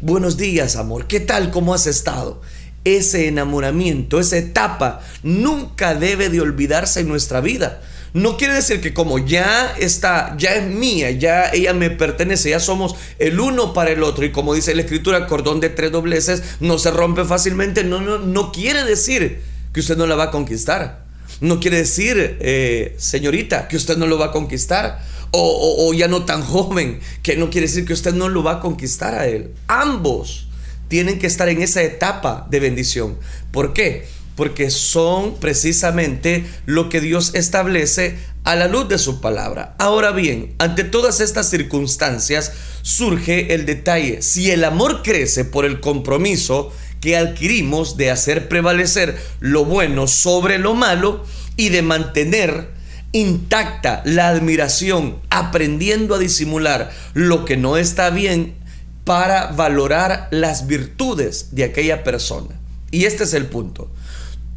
buenos 0.00 0.36
días 0.36 0.74
amor, 0.74 1.06
¿qué 1.06 1.20
tal? 1.20 1.52
¿Cómo 1.52 1.72
has 1.72 1.86
estado? 1.86 2.40
Ese 2.84 3.28
enamoramiento, 3.28 4.20
esa 4.20 4.38
etapa, 4.38 5.00
nunca 5.22 5.94
debe 5.94 6.28
de 6.30 6.40
olvidarse 6.40 7.00
en 7.00 7.08
nuestra 7.08 7.40
vida. 7.40 7.80
No 8.12 8.36
quiere 8.36 8.54
decir 8.54 8.80
que 8.80 8.92
como 8.92 9.18
ya 9.18 9.72
está, 9.78 10.34
ya 10.36 10.54
es 10.54 10.66
mía, 10.66 11.12
ya 11.12 11.50
ella 11.52 11.72
me 11.74 11.90
pertenece, 11.90 12.50
ya 12.50 12.58
somos 12.58 12.96
el 13.18 13.38
uno 13.38 13.72
para 13.72 13.90
el 13.90 14.02
otro. 14.02 14.24
Y 14.24 14.32
como 14.32 14.54
dice 14.54 14.74
la 14.74 14.82
escritura, 14.82 15.26
cordón 15.26 15.60
de 15.60 15.68
tres 15.68 15.92
dobleces 15.92 16.42
no 16.58 16.78
se 16.78 16.90
rompe 16.90 17.24
fácilmente. 17.24 17.84
No, 17.84 18.00
no, 18.00 18.18
no 18.18 18.50
quiere 18.50 18.82
decir 18.84 19.42
que 19.72 19.80
usted 19.80 19.96
no 19.96 20.06
la 20.06 20.16
va 20.16 20.24
a 20.24 20.30
conquistar. 20.30 21.04
No 21.40 21.60
quiere 21.60 21.76
decir, 21.76 22.38
eh, 22.40 22.96
señorita, 22.98 23.68
que 23.68 23.76
usted 23.76 23.96
no 23.96 24.08
lo 24.08 24.18
va 24.18 24.26
a 24.26 24.32
conquistar. 24.32 25.00
O, 25.30 25.86
o 25.86 25.94
ya 25.94 26.08
no 26.08 26.24
tan 26.24 26.42
joven, 26.42 26.98
que 27.22 27.36
no 27.36 27.50
quiere 27.50 27.68
decir 27.68 27.86
que 27.86 27.92
usted 27.92 28.12
no 28.12 28.28
lo 28.28 28.42
va 28.42 28.54
a 28.54 28.60
conquistar 28.60 29.14
a 29.14 29.28
él. 29.28 29.52
Ambos 29.68 30.48
tienen 30.90 31.20
que 31.20 31.28
estar 31.28 31.48
en 31.48 31.62
esa 31.62 31.82
etapa 31.82 32.48
de 32.50 32.58
bendición. 32.58 33.16
¿Por 33.52 33.72
qué? 33.72 34.06
Porque 34.34 34.70
son 34.70 35.38
precisamente 35.38 36.44
lo 36.66 36.88
que 36.88 37.00
Dios 37.00 37.30
establece 37.34 38.18
a 38.42 38.56
la 38.56 38.66
luz 38.66 38.88
de 38.88 38.98
su 38.98 39.20
palabra. 39.20 39.76
Ahora 39.78 40.10
bien, 40.10 40.52
ante 40.58 40.82
todas 40.82 41.20
estas 41.20 41.48
circunstancias 41.48 42.52
surge 42.82 43.54
el 43.54 43.66
detalle. 43.66 44.20
Si 44.20 44.50
el 44.50 44.64
amor 44.64 45.02
crece 45.04 45.44
por 45.44 45.64
el 45.64 45.78
compromiso, 45.78 46.72
que 47.00 47.16
adquirimos 47.16 47.96
de 47.96 48.10
hacer 48.10 48.48
prevalecer 48.48 49.16
lo 49.38 49.64
bueno 49.64 50.08
sobre 50.08 50.58
lo 50.58 50.74
malo 50.74 51.24
y 51.56 51.68
de 51.68 51.82
mantener 51.82 52.68
intacta 53.12 54.02
la 54.04 54.28
admiración, 54.28 55.18
aprendiendo 55.30 56.16
a 56.16 56.18
disimular 56.18 56.90
lo 57.14 57.44
que 57.44 57.56
no 57.56 57.76
está 57.76 58.10
bien 58.10 58.54
para 59.04 59.48
valorar 59.48 60.28
las 60.30 60.66
virtudes 60.66 61.48
de 61.54 61.64
aquella 61.64 62.04
persona. 62.04 62.60
Y 62.90 63.04
este 63.04 63.24
es 63.24 63.34
el 63.34 63.46
punto. 63.46 63.90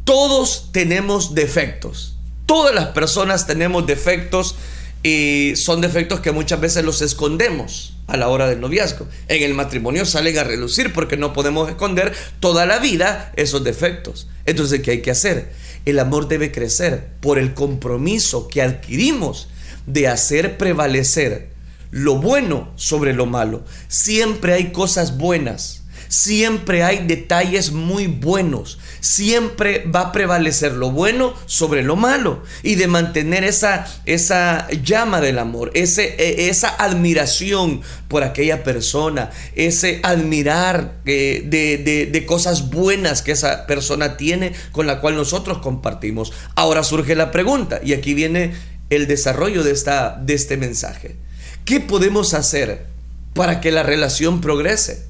Todos 0.04 0.70
tenemos 0.72 1.34
defectos. 1.34 2.16
Todas 2.46 2.74
las 2.74 2.88
personas 2.88 3.46
tenemos 3.46 3.86
defectos 3.86 4.56
y 5.02 5.54
son 5.56 5.80
defectos 5.80 6.20
que 6.20 6.32
muchas 6.32 6.60
veces 6.60 6.84
los 6.84 7.02
escondemos 7.02 7.94
a 8.06 8.16
la 8.16 8.28
hora 8.28 8.48
del 8.48 8.60
noviazgo. 8.60 9.06
En 9.28 9.42
el 9.42 9.54
matrimonio 9.54 10.04
salen 10.04 10.38
a 10.38 10.44
relucir 10.44 10.92
porque 10.92 11.16
no 11.16 11.32
podemos 11.32 11.68
esconder 11.68 12.12
toda 12.40 12.66
la 12.66 12.78
vida 12.78 13.32
esos 13.36 13.64
defectos. 13.64 14.28
Entonces, 14.46 14.80
¿qué 14.80 14.92
hay 14.92 15.02
que 15.02 15.10
hacer? 15.10 15.52
El 15.84 15.98
amor 15.98 16.28
debe 16.28 16.52
crecer 16.52 17.08
por 17.20 17.38
el 17.38 17.54
compromiso 17.54 18.48
que 18.48 18.62
adquirimos 18.62 19.48
de 19.86 20.08
hacer 20.08 20.56
prevalecer 20.56 21.53
lo 21.94 22.16
bueno 22.16 22.72
sobre 22.74 23.14
lo 23.14 23.24
malo. 23.24 23.64
Siempre 23.86 24.52
hay 24.52 24.72
cosas 24.72 25.16
buenas 25.16 25.84
siempre 26.08 26.84
hay 26.84 27.06
detalles 27.06 27.72
muy 27.72 28.06
buenos, 28.06 28.78
siempre 29.00 29.84
va 29.84 30.00
a 30.00 30.12
prevalecer 30.12 30.72
lo 30.72 30.92
bueno 30.92 31.34
sobre 31.46 31.82
lo 31.82 31.96
malo 31.96 32.42
y 32.62 32.76
de 32.76 32.86
mantener 32.86 33.42
esa, 33.42 33.86
esa 34.04 34.68
llama 34.70 35.20
del 35.20 35.38
amor, 35.38 35.72
ese, 35.74 36.14
e, 36.18 36.48
esa 36.50 36.68
admiración 36.68 37.80
por 38.06 38.22
aquella 38.22 38.62
persona, 38.62 39.30
ese 39.56 40.00
admirar 40.04 40.98
eh, 41.04 41.42
de, 41.46 42.06
de 42.06 42.26
cosas 42.26 42.70
buenas 42.70 43.22
que 43.22 43.32
esa 43.32 43.66
persona 43.66 44.16
tiene 44.16 44.52
con 44.70 44.86
la 44.86 45.00
cual 45.00 45.16
nosotros 45.16 45.58
compartimos. 45.58 46.32
Ahora 46.54 46.84
surge 46.84 47.16
la 47.16 47.32
pregunta 47.32 47.80
y 47.82 47.92
aquí 47.92 48.14
viene 48.14 48.52
el 48.90 49.08
desarrollo 49.08 49.64
de, 49.64 49.72
esta, 49.72 50.16
de 50.22 50.34
este 50.34 50.56
mensaje. 50.56 51.23
¿Qué 51.64 51.80
podemos 51.80 52.34
hacer 52.34 52.86
para 53.32 53.60
que 53.60 53.72
la 53.72 53.82
relación 53.82 54.42
progrese? 54.42 55.06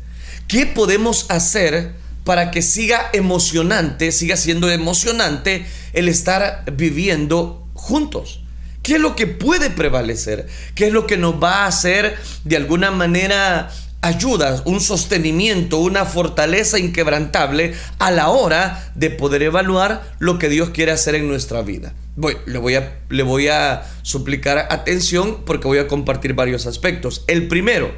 ¿Qué 0.47 0.67
podemos 0.67 1.27
hacer 1.29 1.93
para 2.23 2.53
que 2.53 2.63
siga 2.63 3.11
emocionante, 3.13 4.13
siga 4.13 4.37
siendo 4.37 4.71
emocionante 4.71 5.67
el 5.95 6.09
estar 6.09 6.65
viviendo 6.73 7.67
juntos? 7.75 8.41
¿Qué 8.85 8.95
es 8.95 9.01
lo 9.01 9.17
que 9.17 9.27
puede 9.27 9.71
prevalecer? 9.71 10.47
¿Qué 10.77 10.87
es 10.87 10.93
lo 10.93 11.07
que 11.07 11.17
nos 11.17 11.43
va 11.43 11.65
a 11.65 11.67
hacer 11.67 12.17
de 12.45 12.57
alguna 12.57 12.93
manera 12.93 13.71
ayuda, 14.05 14.63
un 14.67 14.81
sostenimiento, 14.81 15.79
una 15.79 16.05
fortaleza 16.05 16.79
inquebrantable 16.79 17.75
a 17.99 18.11
la 18.11 18.29
hora 18.29 18.93
de 18.95 19.11
poder 19.11 19.43
evaluar 19.43 20.15
lo 20.19 20.39
que 20.39 20.49
Dios 20.49 20.71
quiere 20.71 20.93
hacer 20.93 21.15
en 21.15 21.27
nuestra 21.27 21.63
vida? 21.63 21.95
Voy, 22.17 22.37
le, 22.47 22.59
voy 22.59 22.75
a, 22.75 23.01
le 23.09 23.23
voy 23.23 23.49
a 23.49 23.83
suplicar 24.03 24.69
atención 24.71 25.45
porque 25.45 25.67
voy 25.67 25.79
a 25.79 25.89
compartir 25.89 26.35
varios 26.35 26.67
aspectos. 26.67 27.25
El 27.27 27.49
primero, 27.49 27.93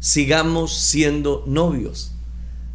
sigamos 0.00 0.76
siendo 0.76 1.44
novios. 1.46 2.12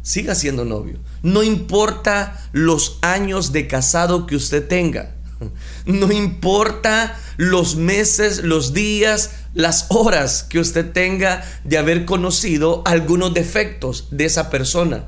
Siga 0.02 0.34
siendo 0.34 0.64
novio. 0.64 0.98
No 1.22 1.42
importa 1.42 2.42
los 2.52 2.98
años 3.02 3.52
de 3.52 3.66
casado 3.68 4.26
que 4.26 4.36
usted 4.36 4.66
tenga. 4.66 5.14
No 5.86 6.12
importa 6.12 7.18
los 7.36 7.76
meses, 7.76 8.42
los 8.44 8.72
días, 8.72 9.30
las 9.54 9.86
horas 9.88 10.42
que 10.42 10.58
usted 10.58 10.92
tenga 10.92 11.44
de 11.64 11.78
haber 11.78 12.04
conocido 12.04 12.82
algunos 12.84 13.32
defectos 13.32 14.08
de 14.10 14.26
esa 14.26 14.50
persona. 14.50 15.04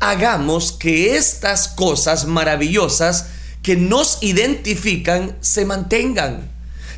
Hagamos 0.00 0.72
que 0.72 1.16
estas 1.16 1.68
cosas 1.68 2.26
maravillosas 2.26 3.26
que 3.62 3.76
nos 3.76 4.18
identifican 4.22 5.36
se 5.40 5.64
mantengan. 5.64 6.50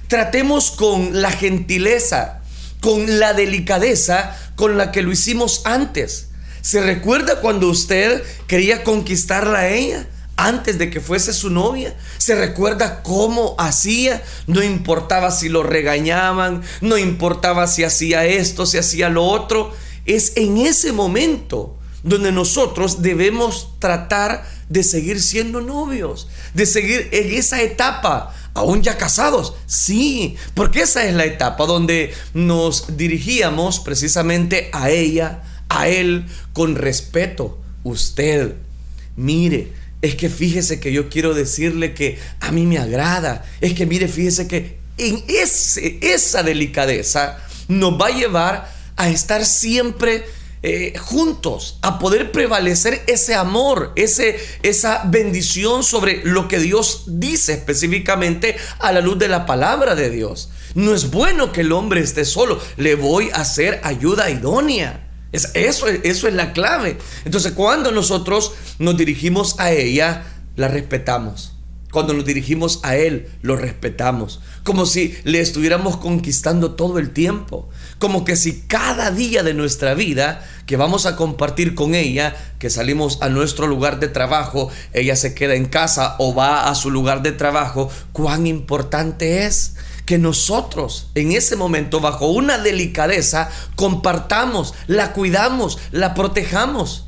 Tratemos 0.09 0.71
con 0.71 1.21
la 1.21 1.31
gentileza, 1.31 2.41
con 2.81 3.19
la 3.19 3.35
delicadeza 3.35 4.37
con 4.57 4.77
la 4.79 4.93
que 4.93 5.03
lo 5.03 5.13
hicimos 5.13 5.63
antes. 5.65 6.29
¿Se 6.61 6.81
recuerda 6.81 7.41
cuando 7.41 7.69
usted 7.69 8.23
quería 8.47 8.85
conquistarla 8.85 9.61
a 9.61 9.69
ella? 9.69 10.07
Antes 10.37 10.79
de 10.79 10.91
que 10.91 11.01
fuese 11.01 11.33
su 11.33 11.51
novia, 11.51 11.97
se 12.19 12.35
recuerda 12.35 13.03
cómo 13.03 13.55
hacía, 13.59 14.23
no 14.47 14.63
importaba 14.63 15.31
si 15.31 15.49
lo 15.49 15.63
regañaban, 15.63 16.63
no 16.81 16.99
importaba 16.99 17.69
si 17.69 17.85
hacía 17.85 18.25
esto, 18.25 18.67
si 18.67 18.79
hacía 18.79 19.09
lo 19.09 19.25
otro. 19.25 19.73
Es 20.07 20.33
en 20.37 20.59
ese 20.59 20.93
momento 20.93 21.77
donde 22.03 22.33
nosotros 22.33 23.01
debemos 23.01 23.79
tratar 23.79 24.45
de 24.69 24.83
seguir 24.83 25.23
siendo 25.23 25.61
novios, 25.61 26.29
de 26.53 26.67
seguir 26.67 27.09
en 27.13 27.33
esa 27.33 27.63
etapa 27.63 28.35
aún 28.55 28.83
ya 28.83 28.97
casados. 28.97 29.55
Sí, 29.67 30.37
porque 30.55 30.83
esa 30.83 31.05
es 31.05 31.15
la 31.15 31.25
etapa 31.25 31.67
donde 31.67 32.15
nos 32.33 32.97
dirigíamos 32.97 33.81
precisamente 33.81 34.71
a 34.73 34.91
ella, 34.91 35.43
a 35.69 35.89
Él 35.89 36.27
con 36.53 36.77
respeto. 36.77 37.59
Usted, 37.83 38.55
mire, 39.17 39.73
es 40.05 40.17
que 40.17 40.29
fíjese 40.29 40.81
que 40.81 40.93
yo 40.93 41.09
quiero 41.09 41.33
decirle 41.33 41.95
que 41.95 42.19
a 42.41 42.53
mí 42.53 42.67
me 42.67 42.77
agrada. 42.77 43.43
Es 43.63 43.73
que 43.73 43.87
mire, 43.87 44.07
fíjese 44.07 44.47
que 44.47 44.77
en 44.99 45.25
ese, 45.29 45.99
esa 46.03 46.43
delicadeza 46.43 47.39
nos 47.69 47.99
va 47.99 48.09
a 48.09 48.11
llevar 48.11 48.71
a 48.97 49.09
estar 49.09 49.47
siempre 49.47 50.27
eh, 50.63 50.93
juntos, 50.99 51.79
a 51.81 51.99
poder 51.99 52.33
prevalecer 52.33 53.03
ese 53.07 53.35
amor, 53.35 53.93
ese, 53.97 54.39
esa 54.63 55.05
bendición 55.07 55.83
sobre 55.83 56.21
lo 56.23 56.49
que 56.49 56.59
Dios 56.59 57.05
dice 57.07 57.55
específicamente 57.55 58.57
a 58.81 58.93
la 58.93 59.01
luz 59.01 59.19
de 59.19 59.29
la 59.29 59.47
palabra 59.47 59.95
de 59.95 60.11
Dios. 60.11 60.51
No 60.75 60.95
es 60.95 61.11
bueno 61.11 61.51
que 61.51 61.63
el 61.63 61.73
hombre 61.73 62.03
esté 62.03 62.27
solo, 62.27 62.61
le 62.77 62.95
voy 62.95 63.31
a 63.33 63.37
hacer 63.41 63.81
ayuda 63.85 64.29
idónea. 64.29 65.04
Es, 65.35 65.51
eso, 65.55 65.89
eso 65.89 66.29
es 66.29 66.35
la 66.35 66.53
clave. 66.53 66.97
Entonces 67.25 67.53
cuando 67.53 67.91
nosotros 67.91 68.53
nos 68.79 68.97
dirigimos 68.97 69.59
a 69.59 69.73
ella, 69.73 70.23
la 70.57 70.69
respetamos. 70.69 71.55
Cuando 71.95 72.13
nos 72.13 72.25
dirigimos 72.25 72.81
a 72.83 72.97
Él, 72.97 73.29
lo 73.43 73.55
respetamos. 73.55 74.41
Como 74.65 74.85
si 74.85 75.17
le 75.23 75.39
estuviéramos 75.39 75.97
conquistando 75.97 76.73
todo 76.75 76.99
el 76.99 77.11
tiempo. 77.11 77.69
Como 78.01 78.25
que 78.25 78.35
si 78.35 78.63
cada 78.63 79.13
día 79.13 79.45
de 79.45 79.55
nuestra 79.55 79.95
vida 79.95 80.45
que 80.67 80.77
vamos 80.77 81.07
a 81.07 81.15
compartir 81.15 81.77
con 81.77 81.95
ella, 81.95 82.35
que 82.59 82.69
salimos 82.69 83.23
a 83.23 83.29
nuestro 83.29 83.69
lugar 83.69 84.01
de 84.01 84.09
trabajo, 84.09 84.71
ella 84.93 85.15
se 85.15 85.35
queda 85.35 85.55
en 85.55 85.67
casa 85.67 86.17
o 86.19 86.35
va 86.35 86.69
a 86.69 86.75
su 86.75 86.91
lugar 86.91 87.23
de 87.23 87.31
trabajo, 87.31 87.89
cuán 88.13 88.49
importante 88.49 89.47
es 89.47 89.77
que 90.05 90.19
nosotros 90.19 91.11
en 91.15 91.33
ese 91.33 91.57
momento, 91.57 92.01
bajo 92.01 92.29
una 92.29 92.59
delicadeza, 92.59 93.51
compartamos, 93.77 94.75
la 94.87 95.13
cuidamos, 95.13 95.79
la 95.91 96.15
protejamos. 96.15 97.07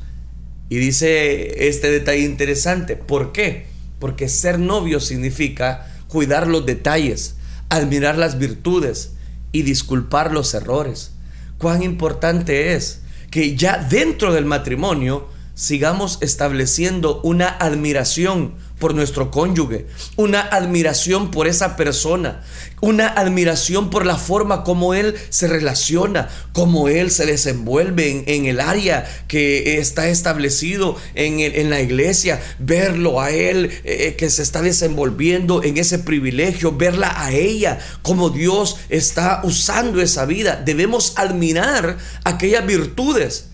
Y 0.69 0.77
dice 0.77 1.67
este 1.67 1.89
detalle 1.91 2.23
interesante. 2.23 2.95
¿Por 2.95 3.31
qué? 3.31 3.67
Porque 3.99 4.29
ser 4.29 4.59
novio 4.59 4.99
significa 4.99 5.87
cuidar 6.07 6.47
los 6.47 6.65
detalles, 6.65 7.35
admirar 7.69 8.17
las 8.17 8.37
virtudes 8.37 9.11
y 9.51 9.61
disculpar 9.61 10.33
los 10.33 10.53
errores. 10.53 11.11
Cuán 11.57 11.83
importante 11.83 12.73
es 12.73 13.01
que 13.31 13.55
ya 13.55 13.77
dentro 13.77 14.33
del 14.33 14.45
matrimonio 14.45 15.27
sigamos 15.55 16.19
estableciendo 16.21 17.21
una 17.21 17.47
admiración 17.47 18.55
por 18.79 18.93
nuestro 18.93 19.31
cónyuge, 19.31 19.87
una 20.15 20.41
admiración 20.41 21.31
por 21.31 21.47
esa 21.47 21.75
persona, 21.75 22.43
una 22.79 23.07
admiración 23.07 23.89
por 23.89 24.05
la 24.05 24.17
forma 24.17 24.63
como 24.63 24.93
él 24.93 25.15
se 25.29 25.47
relaciona, 25.47 26.29
como 26.53 26.87
él 26.87 27.09
se 27.09 27.25
desenvuelve 27.25 28.23
en, 28.27 28.45
el 28.45 28.59
área 28.59 29.05
que 29.27 29.79
está 29.79 30.07
establecido 30.09 30.95
en, 31.15 31.39
en, 31.39 31.69
la 31.69 31.81
iglesia, 31.81 32.39
verlo 32.59 33.19
a 33.19 33.31
él 33.31 33.71
eh, 33.83 34.15
que 34.17 34.29
se 34.29 34.43
está 34.43 34.61
desenvolviendo 34.61 35.63
en 35.63 35.77
ese 35.77 35.97
privilegio, 35.99 36.71
verla 36.71 37.13
a 37.23 37.31
ella, 37.31 37.79
como 38.03 38.29
Dios 38.29 38.77
está 38.89 39.41
usando 39.43 40.01
esa 40.01 40.25
vida. 40.25 40.61
Debemos 40.63 41.13
admirar 41.17 41.97
aquellas 42.23 42.65
virtudes 42.65 43.46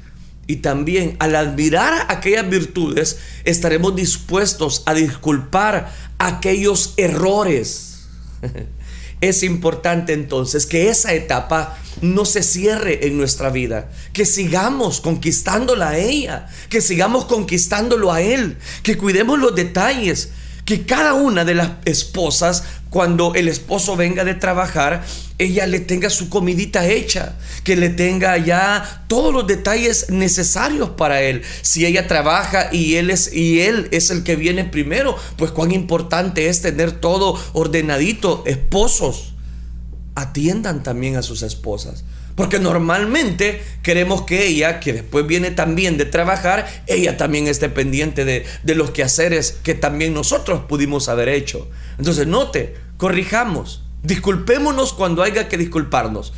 y 0.48 0.58
también 0.58 1.16
al 1.20 1.36
admirar 1.36 2.06
aquellas 2.10 2.50
virtudes, 2.50 3.18
estaremos 3.44 3.96
dispuestos 3.96 4.84
a 4.86 4.94
disculpar 4.94 5.92
aquellos 6.18 6.94
errores. 6.98 8.08
Es 9.22 9.42
importante 9.42 10.12
entonces 10.12 10.66
que 10.66 10.90
esa 10.90 11.14
etapa 11.14 11.78
no 12.02 12.26
se 12.26 12.44
cierre 12.44 13.08
en 13.08 13.18
nuestra 13.18 13.50
vida, 13.52 13.90
que 14.12 14.26
sigamos 14.26 15.00
conquistándola 15.00 15.92
a 15.92 15.98
ella, 15.98 16.50
que 16.68 16.82
sigamos 16.82 17.24
conquistándolo 17.24 18.12
a 18.12 18.20
él, 18.20 18.58
que 18.84 18.98
cuidemos 18.98 19.40
los 19.40 19.56
detalles, 19.56 20.32
que 20.66 20.86
cada 20.86 21.14
una 21.14 21.44
de 21.46 21.56
las 21.56 21.72
esposas, 21.86 22.64
cuando 22.90 23.36
el 23.36 23.48
esposo 23.48 23.96
venga 23.96 24.24
de 24.24 24.36
trabajar, 24.36 25.04
ella 25.38 25.68
le 25.68 25.80
tenga 25.80 26.10
su 26.10 26.30
comidita 26.30 26.88
hecha, 26.88 27.36
que 27.64 27.76
le 27.76 27.90
tenga 27.90 28.38
ya 28.38 29.04
todos 29.08 29.34
los 29.34 29.48
detalles 29.48 30.10
necesarios 30.10 30.92
para 30.92 31.22
él. 31.22 31.42
Si 31.62 31.86
ella 31.86 32.08
trabaja 32.08 32.70
y 32.72 32.96
él 32.96 33.10
es 33.10 33.34
y 33.34 33.62
él 33.62 33.90
es 33.92 34.10
el 34.10 34.24
que 34.24 34.36
viene 34.36 34.64
primero, 34.64 35.18
pues 35.38 35.52
cuán 35.52 35.72
importante 35.72 36.48
es 36.48 36.62
tener 36.62 36.92
todo 36.92 37.38
ordenadito. 37.54 38.44
Esposos, 38.46 39.34
atiendan 40.16 40.84
también 40.84 41.18
a 41.18 41.24
sus 41.24 41.42
esposas. 41.42 42.04
Porque 42.36 42.60
normalmente 42.60 43.62
queremos 43.84 44.24
que 44.24 44.48
ella, 44.48 44.80
que 44.80 44.94
después 44.94 45.28
viene 45.28 45.52
también 45.52 45.98
de 45.98 46.06
trabajar, 46.06 46.68
ella 46.88 47.18
también 47.18 47.48
esté 47.48 47.70
pendiente 47.70 48.26
de, 48.26 48.46
de 48.64 48.76
los 48.76 48.92
quehaceres 48.92 49.60
que 49.64 49.76
también 49.76 50.14
nosotros 50.14 50.62
pudimos 50.68 51.10
haber 51.10 51.30
hecho. 51.30 51.70
Entonces, 51.98 52.26
note, 52.26 52.76
corrijamos, 52.98 53.84
disculpémonos 54.02 54.94
cuando 54.94 55.22
haya 55.22 55.48
que 55.48 55.58
disculparnos. 55.58 56.34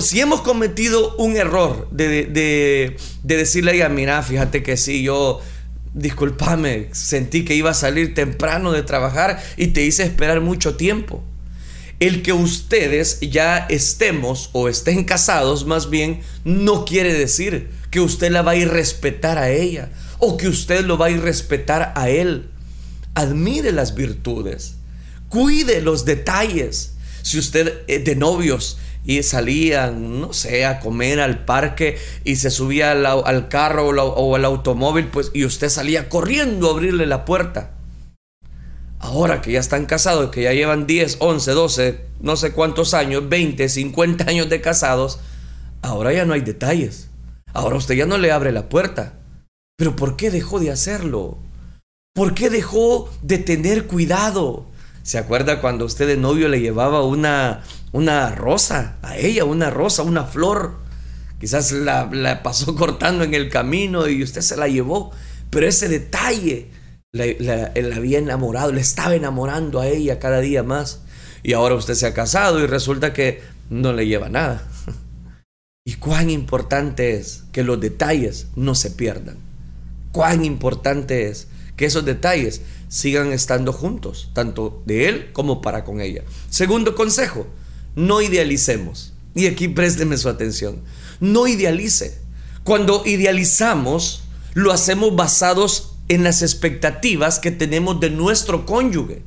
Si 0.00 0.20
hemos 0.20 0.40
cometido 0.40 1.14
un 1.16 1.36
error 1.36 1.88
de, 1.90 2.24
de, 2.26 2.96
de 3.22 3.36
decirle 3.36 3.72
a 3.72 3.74
ella, 3.74 3.88
mira, 3.90 4.22
fíjate 4.22 4.62
que 4.62 4.76
sí, 4.78 5.02
yo 5.02 5.40
discúlpame, 5.94 6.88
sentí 6.92 7.44
que 7.44 7.54
iba 7.54 7.70
a 7.70 7.74
salir 7.74 8.14
temprano 8.14 8.72
de 8.72 8.82
trabajar 8.82 9.42
y 9.56 9.68
te 9.68 9.82
hice 9.82 10.02
esperar 10.02 10.40
mucho 10.40 10.76
tiempo. 10.76 11.22
El 12.00 12.22
que 12.22 12.32
ustedes 12.32 13.20
ya 13.20 13.66
estemos 13.68 14.50
o 14.52 14.68
estén 14.68 15.04
casados 15.04 15.64
más 15.64 15.90
bien 15.90 16.20
no 16.44 16.84
quiere 16.84 17.14
decir 17.14 17.70
que 17.90 18.00
usted 18.00 18.32
la 18.32 18.42
va 18.42 18.52
a 18.52 18.56
ir 18.56 18.68
respetar 18.68 19.38
a 19.38 19.50
ella 19.50 19.90
o 20.18 20.36
que 20.36 20.48
usted 20.48 20.84
lo 20.84 20.98
va 20.98 21.06
a 21.06 21.10
ir 21.10 21.20
respetar 21.20 21.92
a 21.94 22.08
él. 22.10 22.50
Admire 23.14 23.70
las 23.70 23.94
virtudes, 23.94 24.74
cuide 25.28 25.80
los 25.80 26.04
detalles. 26.04 26.94
Si 27.22 27.38
usted 27.38 27.82
eh, 27.86 28.00
de 28.00 28.16
novios 28.16 28.78
y 29.04 29.22
salía, 29.22 29.90
no 29.90 30.32
sé, 30.32 30.64
a 30.64 30.80
comer 30.80 31.20
al 31.20 31.44
parque 31.44 31.96
y 32.24 32.36
se 32.36 32.50
subía 32.50 32.92
al, 32.92 33.48
carro 33.48 33.88
o 33.88 34.34
al 34.34 34.44
automóvil, 34.44 35.06
pues 35.06 35.30
y 35.32 35.44
usted 35.44 35.68
salía 35.68 36.08
corriendo 36.08 36.68
a 36.68 36.72
abrirle 36.72 37.06
la 37.06 37.24
puerta 37.24 37.73
ahora 38.98 39.40
que 39.40 39.52
ya 39.52 39.60
están 39.60 39.86
casados, 39.86 40.30
que 40.30 40.42
ya 40.42 40.52
llevan 40.52 40.86
10, 40.86 41.18
11, 41.20 41.50
12, 41.52 42.00
no 42.20 42.36
sé 42.36 42.52
cuántos 42.52 42.94
años, 42.94 43.28
20, 43.28 43.68
50 43.68 44.28
años 44.28 44.48
de 44.48 44.60
casados, 44.60 45.20
ahora 45.82 46.12
ya 46.12 46.24
no 46.24 46.34
hay 46.34 46.40
detalles. 46.40 47.10
Ahora 47.52 47.76
usted 47.76 47.94
ya 47.94 48.06
no 48.06 48.18
le 48.18 48.32
abre 48.32 48.50
la 48.50 48.68
puerta. 48.68 49.14
Pero 49.76 49.96
¿por 49.96 50.16
qué 50.16 50.30
dejó 50.30 50.60
de 50.60 50.70
hacerlo? 50.70 51.38
¿Por 52.14 52.34
qué 52.34 52.50
dejó 52.50 53.10
de 53.22 53.38
tener 53.38 53.86
cuidado? 53.86 54.66
¿Se 55.02 55.18
acuerda 55.18 55.60
cuando 55.60 55.84
usted 55.84 56.06
de 56.06 56.16
novio 56.16 56.48
le 56.48 56.60
llevaba 56.60 57.04
una, 57.04 57.62
una 57.92 58.30
rosa 58.34 58.96
a 59.02 59.16
ella, 59.16 59.44
una 59.44 59.70
rosa, 59.70 60.02
una 60.02 60.24
flor? 60.24 60.78
Quizás 61.40 61.72
la, 61.72 62.08
la 62.12 62.42
pasó 62.42 62.74
cortando 62.76 63.24
en 63.24 63.34
el 63.34 63.50
camino 63.50 64.08
y 64.08 64.22
usted 64.22 64.40
se 64.40 64.56
la 64.56 64.68
llevó. 64.68 65.10
Pero 65.50 65.66
ese 65.66 65.88
detalle 65.88 66.70
la, 67.14 67.72
había 67.96 68.18
enamorado, 68.18 68.72
le 68.72 68.80
estaba 68.80 69.14
enamorando 69.14 69.80
a 69.80 69.86
ella 69.86 70.18
cada 70.18 70.40
día 70.40 70.62
más. 70.62 71.00
Y 71.42 71.52
ahora 71.52 71.76
usted 71.76 71.94
se 71.94 72.06
ha 72.06 72.14
casado 72.14 72.60
y 72.60 72.66
resulta 72.66 73.12
que 73.12 73.40
no 73.70 73.92
le 73.92 74.06
lleva 74.06 74.28
nada. 74.28 74.68
Y 75.86 75.96
cuán 75.96 76.30
importante 76.30 77.14
es 77.14 77.44
que 77.52 77.62
los 77.62 77.78
detalles 77.78 78.46
no 78.56 78.74
se 78.74 78.90
pierdan. 78.90 79.36
Cuán 80.12 80.42
importante 80.42 81.28
es 81.28 81.46
que 81.76 81.84
esos 81.84 82.06
detalles 82.06 82.62
sigan 82.88 83.32
estando 83.32 83.70
juntos, 83.70 84.30
tanto 84.32 84.82
de 84.86 85.08
él 85.10 85.30
como 85.34 85.60
para 85.60 85.84
con 85.84 86.00
ella. 86.00 86.22
Segundo 86.48 86.94
consejo, 86.94 87.46
no 87.96 88.22
idealicemos. 88.22 89.12
Y 89.34 89.46
aquí 89.46 89.68
présteme 89.68 90.16
su 90.16 90.30
atención. 90.30 90.80
No 91.20 91.46
idealice. 91.46 92.18
Cuando 92.62 93.02
idealizamos, 93.04 94.22
lo 94.54 94.72
hacemos 94.72 95.14
basados 95.14 95.93
en 96.08 96.24
las 96.24 96.42
expectativas 96.42 97.38
que 97.38 97.50
tenemos 97.50 98.00
de 98.00 98.10
nuestro 98.10 98.66
cónyuge. 98.66 99.22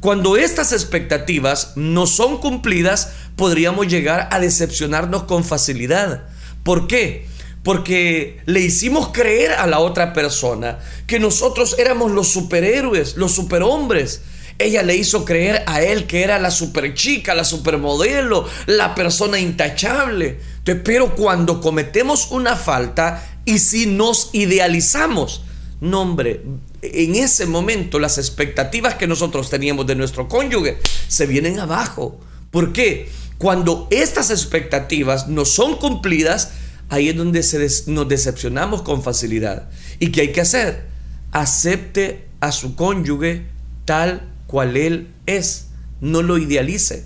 Cuando 0.00 0.36
estas 0.36 0.72
expectativas 0.72 1.72
no 1.74 2.06
son 2.06 2.38
cumplidas, 2.38 3.10
podríamos 3.34 3.88
llegar 3.88 4.28
a 4.30 4.38
decepcionarnos 4.38 5.24
con 5.24 5.44
facilidad. 5.44 6.28
¿Por 6.62 6.86
qué? 6.86 7.26
Porque 7.64 8.40
le 8.46 8.60
hicimos 8.60 9.08
creer 9.08 9.52
a 9.52 9.66
la 9.66 9.80
otra 9.80 10.12
persona 10.12 10.78
que 11.08 11.18
nosotros 11.18 11.76
éramos 11.78 12.12
los 12.12 12.28
superhéroes, 12.28 13.16
los 13.16 13.32
superhombres. 13.32 14.22
Ella 14.58 14.82
le 14.82 14.96
hizo 14.96 15.24
creer 15.24 15.64
a 15.66 15.82
él 15.82 16.06
que 16.06 16.22
era 16.22 16.38
la 16.38 16.52
superchica, 16.52 17.34
la 17.34 17.44
supermodelo, 17.44 18.46
la 18.66 18.94
persona 18.94 19.40
intachable. 19.40 20.38
Pero 20.84 21.16
cuando 21.16 21.60
cometemos 21.60 22.30
una 22.30 22.54
falta 22.54 23.24
y 23.44 23.58
si 23.58 23.86
nos 23.86 24.30
idealizamos, 24.32 25.42
no, 25.80 26.02
hombre, 26.02 26.42
en 26.82 27.14
ese 27.14 27.46
momento 27.46 27.98
las 27.98 28.18
expectativas 28.18 28.96
que 28.96 29.06
nosotros 29.06 29.48
teníamos 29.48 29.86
de 29.86 29.94
nuestro 29.94 30.28
cónyuge 30.28 30.78
se 31.06 31.26
vienen 31.26 31.60
abajo. 31.60 32.18
¿Por 32.50 32.72
qué? 32.72 33.08
Cuando 33.38 33.86
estas 33.90 34.30
expectativas 34.30 35.28
no 35.28 35.44
son 35.44 35.76
cumplidas, 35.76 36.50
ahí 36.88 37.08
es 37.08 37.16
donde 37.16 37.44
nos 37.86 38.08
decepcionamos 38.08 38.82
con 38.82 39.02
facilidad. 39.04 39.68
¿Y 40.00 40.10
qué 40.10 40.22
hay 40.22 40.32
que 40.32 40.40
hacer? 40.40 40.86
Acepte 41.30 42.26
a 42.40 42.50
su 42.50 42.74
cónyuge 42.74 43.44
tal 43.84 44.22
cual 44.48 44.76
él 44.76 45.08
es. 45.26 45.68
No 46.00 46.22
lo 46.22 46.38
idealice. 46.38 47.04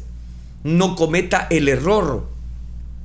No 0.64 0.96
cometa 0.96 1.46
el 1.50 1.68
error 1.68 2.26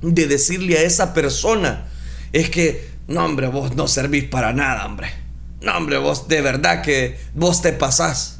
de 0.00 0.26
decirle 0.26 0.78
a 0.78 0.82
esa 0.82 1.12
persona, 1.12 1.88
es 2.32 2.50
que, 2.50 2.88
no 3.08 3.24
hombre, 3.24 3.48
vos 3.48 3.74
no 3.74 3.88
servís 3.88 4.24
para 4.24 4.52
nada, 4.52 4.86
hombre. 4.86 5.27
No 5.60 5.76
hombre, 5.76 5.98
vos 5.98 6.28
de 6.28 6.40
verdad 6.40 6.82
que 6.82 7.18
vos 7.34 7.62
te 7.62 7.72
pasás. 7.72 8.38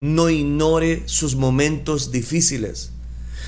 No 0.00 0.28
ignore 0.28 1.04
sus 1.06 1.36
momentos 1.36 2.10
difíciles. 2.10 2.90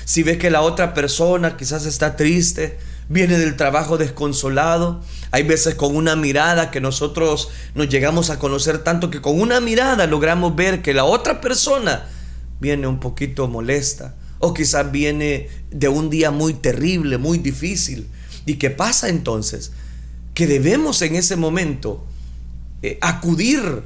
Si 0.05 0.23
ve 0.23 0.37
que 0.37 0.49
la 0.49 0.61
otra 0.61 0.93
persona 0.93 1.57
quizás 1.57 1.85
está 1.85 2.15
triste, 2.15 2.77
viene 3.09 3.37
del 3.37 3.57
trabajo 3.57 3.97
desconsolado, 3.97 5.01
hay 5.31 5.43
veces 5.43 5.75
con 5.75 5.95
una 5.95 6.15
mirada 6.15 6.71
que 6.71 6.79
nosotros 6.79 7.49
nos 7.73 7.89
llegamos 7.89 8.29
a 8.29 8.39
conocer 8.39 8.83
tanto 8.83 9.09
que 9.09 9.21
con 9.21 9.41
una 9.41 9.59
mirada 9.59 10.07
logramos 10.07 10.55
ver 10.55 10.81
que 10.81 10.93
la 10.93 11.03
otra 11.03 11.41
persona 11.41 12.07
viene 12.61 12.87
un 12.87 12.99
poquito 12.99 13.47
molesta 13.47 14.15
o 14.39 14.53
quizás 14.53 14.91
viene 14.91 15.49
de 15.71 15.89
un 15.89 16.09
día 16.09 16.31
muy 16.31 16.53
terrible, 16.53 17.17
muy 17.17 17.39
difícil. 17.39 18.07
¿Y 18.45 18.55
qué 18.55 18.69
pasa 18.69 19.09
entonces? 19.09 19.71
Que 20.33 20.47
debemos 20.47 21.01
en 21.01 21.15
ese 21.15 21.35
momento 21.35 22.05
eh, 22.85 22.97
acudir, 23.01 23.83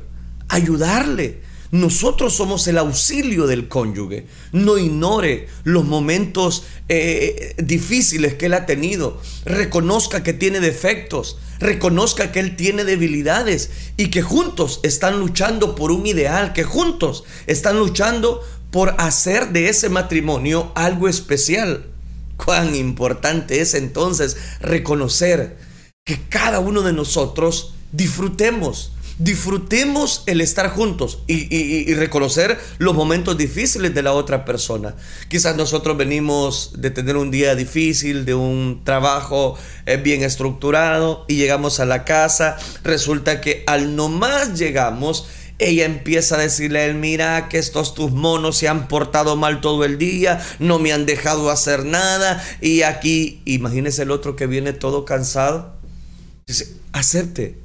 ayudarle, 0.47 1.41
nosotros 1.71 2.33
somos 2.35 2.67
el 2.67 2.79
auxilio 2.79 3.45
del 3.45 3.67
cónyuge. 3.67 4.25
No 4.51 4.77
ignore 4.77 5.47
los 5.63 5.85
momentos 5.85 6.63
eh, 6.87 7.53
difíciles 7.59 8.33
que 8.33 8.47
él 8.47 8.55
ha 8.55 8.65
tenido. 8.65 9.21
Reconozca 9.45 10.23
que 10.23 10.33
tiene 10.33 10.59
defectos. 10.61 11.37
Reconozca 11.59 12.31
que 12.31 12.39
él 12.39 12.55
tiene 12.55 12.85
debilidades 12.85 13.69
y 13.97 14.09
que 14.09 14.23
juntos 14.23 14.79
están 14.81 15.19
luchando 15.19 15.75
por 15.75 15.91
un 15.91 16.07
ideal, 16.07 16.53
que 16.53 16.63
juntos 16.63 17.23
están 17.45 17.77
luchando 17.77 18.41
por 18.71 18.95
hacer 18.97 19.49
de 19.49 19.69
ese 19.69 19.89
matrimonio 19.89 20.71
algo 20.73 21.07
especial. 21.07 21.85
Cuán 22.37 22.75
importante 22.75 23.61
es 23.61 23.75
entonces 23.75 24.37
reconocer 24.61 25.57
que 26.03 26.19
cada 26.29 26.59
uno 26.59 26.81
de 26.81 26.93
nosotros 26.93 27.75
disfrutemos 27.91 28.91
disfrutemos 29.19 30.23
el 30.27 30.39
estar 30.39 30.69
juntos 30.69 31.19
y, 31.27 31.93
reconocer 31.93 32.57
los 32.77 32.95
momentos 32.95 33.37
difíciles 33.37 33.93
de 33.93 34.01
la 34.01 34.13
otra 34.13 34.45
persona. 34.45 34.95
Quizás 35.27 35.55
nosotros 35.57 35.97
venimos 35.97 36.71
de 36.77 36.89
tener 36.89 37.17
un 37.17 37.29
día 37.29 37.53
difícil, 37.53 38.25
de 38.25 38.33
un 38.33 38.81
trabajo 38.85 39.57
eh, 39.85 39.97
bien 39.97 40.23
estructurado 40.23 41.25
y 41.27 41.35
llegamos 41.35 41.81
a 41.81 41.85
la 41.85 42.05
casa, 42.05 42.57
resulta 42.83 43.41
que 43.41 43.63
al 43.67 43.97
nomás 43.97 44.57
llegamos, 44.57 45.27
ella 45.59 45.83
empieza 45.83 46.35
a 46.35 46.39
decirle 46.39 46.79
a 46.79 46.85
él, 46.85 46.95
mira 46.95 47.49
que 47.49 47.57
estos 47.57 47.93
tus 47.93 48.11
monos 48.11 48.55
se 48.57 48.69
han 48.69 48.87
portado 48.87 49.35
mal 49.35 49.59
todo 49.59 49.83
el 49.83 49.97
día, 49.97 50.41
no 50.59 50.79
me 50.79 50.93
han 50.93 51.05
dejado 51.05 51.49
hacer 51.51 51.83
nada 51.83 52.41
y 52.61 52.83
aquí, 52.83 53.41
imagínese 53.43 54.03
el 54.03 54.11
otro 54.11 54.37
que 54.37 54.47
viene 54.47 54.71
todo 54.71 55.03
cansado. 55.03 55.77
Dice, 56.47 56.73
acepte, 56.93 57.57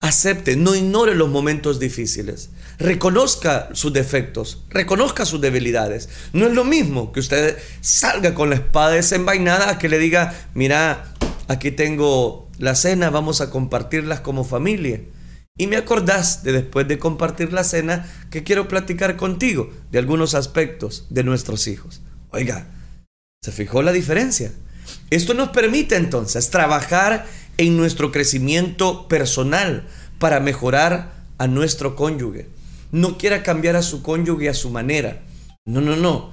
Acepte, 0.00 0.56
no 0.56 0.76
ignore 0.76 1.14
los 1.16 1.28
momentos 1.28 1.80
difíciles. 1.80 2.50
Reconozca 2.78 3.68
sus 3.72 3.92
defectos, 3.92 4.64
reconozca 4.70 5.24
sus 5.24 5.40
debilidades. 5.40 6.08
No 6.32 6.46
es 6.46 6.52
lo 6.52 6.64
mismo 6.64 7.10
que 7.12 7.18
usted 7.20 7.58
salga 7.80 8.34
con 8.34 8.50
la 8.50 8.56
espada 8.56 8.90
desenvainada 8.90 9.70
a 9.70 9.78
que 9.78 9.88
le 9.88 9.98
diga, 9.98 10.34
mira, 10.54 11.14
aquí 11.48 11.72
tengo 11.72 12.48
la 12.58 12.76
cena, 12.76 13.10
vamos 13.10 13.40
a 13.40 13.50
compartirlas 13.50 14.20
como 14.20 14.44
familia. 14.44 15.00
Y 15.56 15.66
me 15.66 15.76
acordás 15.76 16.44
de 16.44 16.52
después 16.52 16.86
de 16.86 17.00
compartir 17.00 17.52
la 17.52 17.64
cena 17.64 18.08
que 18.30 18.44
quiero 18.44 18.68
platicar 18.68 19.16
contigo 19.16 19.72
de 19.90 19.98
algunos 19.98 20.34
aspectos 20.34 21.06
de 21.10 21.24
nuestros 21.24 21.66
hijos. 21.66 22.02
Oiga, 22.30 22.68
¿se 23.42 23.50
fijó 23.50 23.82
la 23.82 23.90
diferencia? 23.90 24.52
Esto 25.10 25.34
nos 25.34 25.48
permite 25.48 25.96
entonces 25.96 26.50
trabajar 26.50 27.26
en 27.58 27.76
nuestro 27.76 28.10
crecimiento 28.12 29.08
personal 29.08 29.86
para 30.18 30.40
mejorar 30.40 31.12
a 31.38 31.46
nuestro 31.46 31.96
cónyuge. 31.96 32.48
No 32.90 33.18
quiera 33.18 33.42
cambiar 33.42 33.76
a 33.76 33.82
su 33.82 34.02
cónyuge 34.02 34.48
a 34.48 34.54
su 34.54 34.70
manera. 34.70 35.22
No, 35.66 35.80
no, 35.80 35.96
no. 35.96 36.32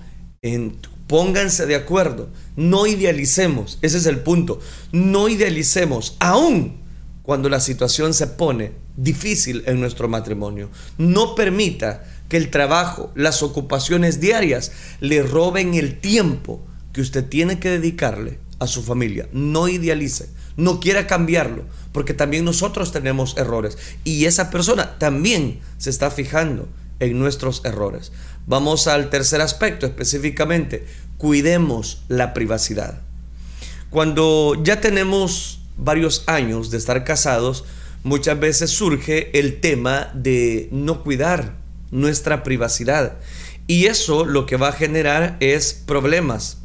pónganse 1.08 1.66
de 1.66 1.76
acuerdo. 1.76 2.30
No 2.56 2.88
idealicemos. 2.88 3.80
Ese 3.82 3.98
es 3.98 4.06
el 4.06 4.20
punto. 4.20 4.60
No 4.92 5.28
idealicemos. 5.28 6.16
Aún 6.20 6.78
cuando 7.24 7.50
la 7.50 7.60
situación 7.60 8.14
se 8.14 8.28
pone 8.28 8.74
difícil 8.96 9.64
en 9.66 9.80
nuestro 9.80 10.08
matrimonio. 10.08 10.70
No 10.98 11.36
permita 11.36 12.04
que 12.30 12.38
el 12.38 12.52
trabajo, 12.52 13.12
las 13.16 13.44
ocupaciones 13.44 14.20
diarias 14.20 14.72
le 15.00 15.24
roben 15.24 15.74
el 15.74 16.00
tiempo 16.00 16.66
que 16.94 17.02
usted 17.02 17.26
tiene 17.26 17.60
que 17.60 17.70
dedicarle 17.70 18.40
a 18.60 18.68
su 18.68 18.84
familia. 18.84 19.28
No 19.32 19.68
idealice 19.68 20.30
no 20.58 20.80
quiera 20.80 21.08
cambiarlo, 21.08 21.64
porque 21.92 22.14
también 22.14 22.46
nosotros 22.46 22.92
tenemos 22.92 23.38
errores 23.38 23.78
y 24.04 24.26
esa 24.26 24.50
persona 24.50 24.98
también 24.98 25.60
se 25.78 25.90
está 25.90 26.12
fijando 26.12 26.68
en 27.00 27.20
nuestros 27.20 27.64
errores. 27.66 28.12
Vamos 28.48 28.88
al 28.88 29.10
tercer 29.10 29.42
aspecto 29.42 29.86
específicamente, 29.86 30.86
cuidemos 31.18 32.04
la 32.08 32.34
privacidad. 32.34 33.02
Cuando 33.90 34.62
ya 34.64 34.82
tenemos 34.82 35.60
varios 35.78 36.24
años 36.28 36.72
de 36.72 36.78
estar 36.78 37.04
casados, 37.04 37.66
muchas 38.04 38.40
veces 38.40 38.72
surge 38.72 39.38
el 39.38 39.60
tema 39.60 40.12
de 40.14 40.70
no 40.72 41.04
cuidar 41.04 41.58
nuestra 41.92 42.44
privacidad. 42.44 43.18
Y 43.68 43.86
eso 43.86 44.26
lo 44.26 44.46
que 44.46 44.58
va 44.58 44.70
a 44.70 44.74
generar 44.74 45.38
es 45.40 45.74
problemas 45.74 46.60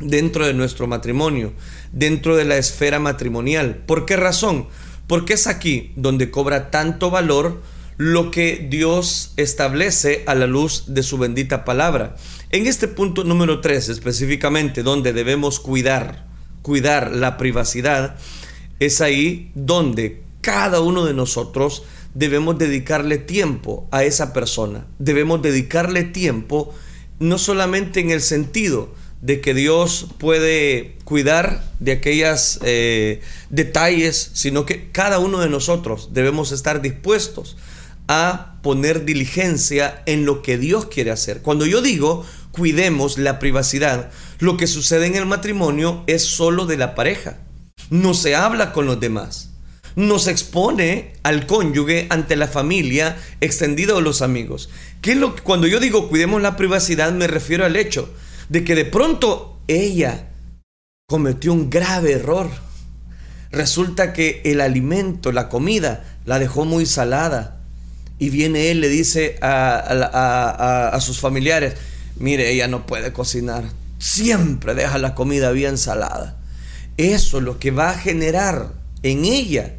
dentro 0.00 0.46
de 0.46 0.54
nuestro 0.54 0.86
matrimonio, 0.86 1.52
dentro 1.92 2.36
de 2.36 2.44
la 2.44 2.56
esfera 2.56 2.98
matrimonial. 2.98 3.82
¿Por 3.86 4.06
qué 4.06 4.16
razón? 4.16 4.66
Porque 5.06 5.34
es 5.34 5.46
aquí 5.46 5.92
donde 5.96 6.30
cobra 6.30 6.70
tanto 6.70 7.10
valor 7.10 7.62
lo 7.96 8.30
que 8.30 8.66
Dios 8.70 9.34
establece 9.36 10.24
a 10.26 10.34
la 10.34 10.46
luz 10.46 10.84
de 10.86 11.02
su 11.02 11.18
bendita 11.18 11.64
palabra. 11.64 12.16
En 12.50 12.66
este 12.66 12.88
punto 12.88 13.24
número 13.24 13.60
3 13.60 13.90
específicamente, 13.90 14.82
donde 14.82 15.12
debemos 15.12 15.60
cuidar, 15.60 16.26
cuidar 16.62 17.14
la 17.14 17.36
privacidad, 17.36 18.16
es 18.78 19.02
ahí 19.02 19.52
donde 19.54 20.22
cada 20.40 20.80
uno 20.80 21.04
de 21.04 21.12
nosotros 21.12 21.82
debemos 22.14 22.58
dedicarle 22.58 23.18
tiempo 23.18 23.86
a 23.90 24.04
esa 24.04 24.32
persona. 24.32 24.86
Debemos 24.98 25.42
dedicarle 25.42 26.04
tiempo 26.04 26.74
no 27.18 27.36
solamente 27.36 28.00
en 28.00 28.10
el 28.10 28.22
sentido 28.22 28.94
de 29.20 29.40
que 29.40 29.54
Dios 29.54 30.06
puede 30.18 30.96
cuidar 31.04 31.62
de 31.78 31.92
aquellos 31.92 32.58
eh, 32.62 33.20
detalles, 33.50 34.30
sino 34.34 34.64
que 34.64 34.90
cada 34.90 35.18
uno 35.18 35.40
de 35.40 35.50
nosotros 35.50 36.10
debemos 36.12 36.52
estar 36.52 36.80
dispuestos 36.80 37.56
a 38.08 38.56
poner 38.62 39.04
diligencia 39.04 40.02
en 40.06 40.24
lo 40.24 40.42
que 40.42 40.58
Dios 40.58 40.86
quiere 40.86 41.10
hacer. 41.10 41.42
Cuando 41.42 41.66
yo 41.66 41.82
digo 41.82 42.24
cuidemos 42.50 43.18
la 43.18 43.38
privacidad, 43.38 44.10
lo 44.38 44.56
que 44.56 44.66
sucede 44.66 45.06
en 45.06 45.14
el 45.14 45.26
matrimonio 45.26 46.02
es 46.06 46.24
solo 46.24 46.66
de 46.66 46.76
la 46.76 46.94
pareja. 46.94 47.38
No 47.90 48.14
se 48.14 48.34
habla 48.34 48.72
con 48.72 48.86
los 48.86 48.98
demás. 48.98 49.50
No 49.96 50.18
se 50.18 50.30
expone 50.30 51.14
al 51.22 51.46
cónyuge 51.46 52.06
ante 52.10 52.36
la 52.36 52.48
familia 52.48 53.16
extendida 53.40 53.94
o 53.94 54.00
los 54.00 54.22
amigos. 54.22 54.70
¿Qué 55.02 55.12
es 55.12 55.16
lo 55.18 55.36
cuando 55.36 55.66
yo 55.66 55.78
digo 55.78 56.08
cuidemos 56.08 56.40
la 56.40 56.56
privacidad 56.56 57.12
me 57.12 57.26
refiero 57.26 57.64
al 57.64 57.76
hecho 57.76 58.08
de 58.50 58.64
que 58.64 58.74
de 58.74 58.84
pronto 58.84 59.60
ella 59.68 60.28
cometió 61.06 61.52
un 61.52 61.70
grave 61.70 62.12
error. 62.12 62.50
Resulta 63.52 64.12
que 64.12 64.42
el 64.44 64.60
alimento, 64.60 65.32
la 65.32 65.48
comida, 65.48 66.04
la 66.26 66.38
dejó 66.38 66.64
muy 66.64 66.84
salada. 66.84 67.60
Y 68.18 68.28
viene 68.30 68.70
él, 68.70 68.80
le 68.80 68.88
dice 68.88 69.38
a, 69.40 70.98
sus 71.00 71.20
familiares, 71.20 71.74
mire, 72.16 72.50
ella 72.50 72.68
no 72.68 72.86
puede 72.86 73.12
cocinar. 73.12 73.64
Siempre 73.98 74.74
deja 74.74 74.98
la 74.98 75.14
comida 75.14 75.52
bien 75.52 75.78
salada. 75.78 76.36
Eso 76.96 77.40
lo 77.40 77.58
que 77.58 77.70
va 77.70 77.90
a 77.90 77.98
generar 77.98 78.72
en 79.02 79.24
ella 79.24 79.76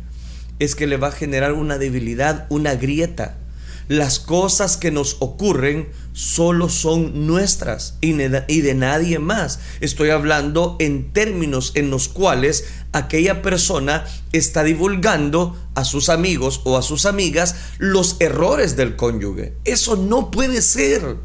es 0.60 0.75
que 0.75 0.88
le 0.88 0.97
va 0.97 1.10
a 1.10 1.12
generar 1.12 1.53
una 1.53 1.77
debilidad, 1.77 2.47
una 2.49 2.75
grieta 2.75 3.38
las 3.91 4.19
cosas 4.19 4.77
que 4.77 4.89
nos 4.89 5.17
ocurren 5.19 5.89
solo 6.13 6.69
son 6.69 7.28
nuestras 7.28 7.95
y 8.02 8.13
de 8.13 8.74
nadie 8.76 9.19
más. 9.19 9.60
Estoy 9.80 10.10
hablando 10.10 10.76
en 10.80 11.13
términos 11.13 11.71
en 11.76 11.89
los 11.89 12.08
cuales 12.08 12.65
aquella 12.91 13.41
persona 13.41 14.06
está 14.34 14.63
divulgando 14.63 15.58
a 15.76 15.86
sus 15.86 16.10
amigos 16.10 16.62
o 16.65 16.78
a 16.78 16.82
sus 16.82 17.06
amigas 17.06 17.56
los 17.78 18.17
errores 18.19 18.76
del 18.76 18.95
cónyuge. 18.95 19.54
Eso 19.63 19.95
no 19.95 20.32
puede 20.32 20.62
ser. 20.62 21.17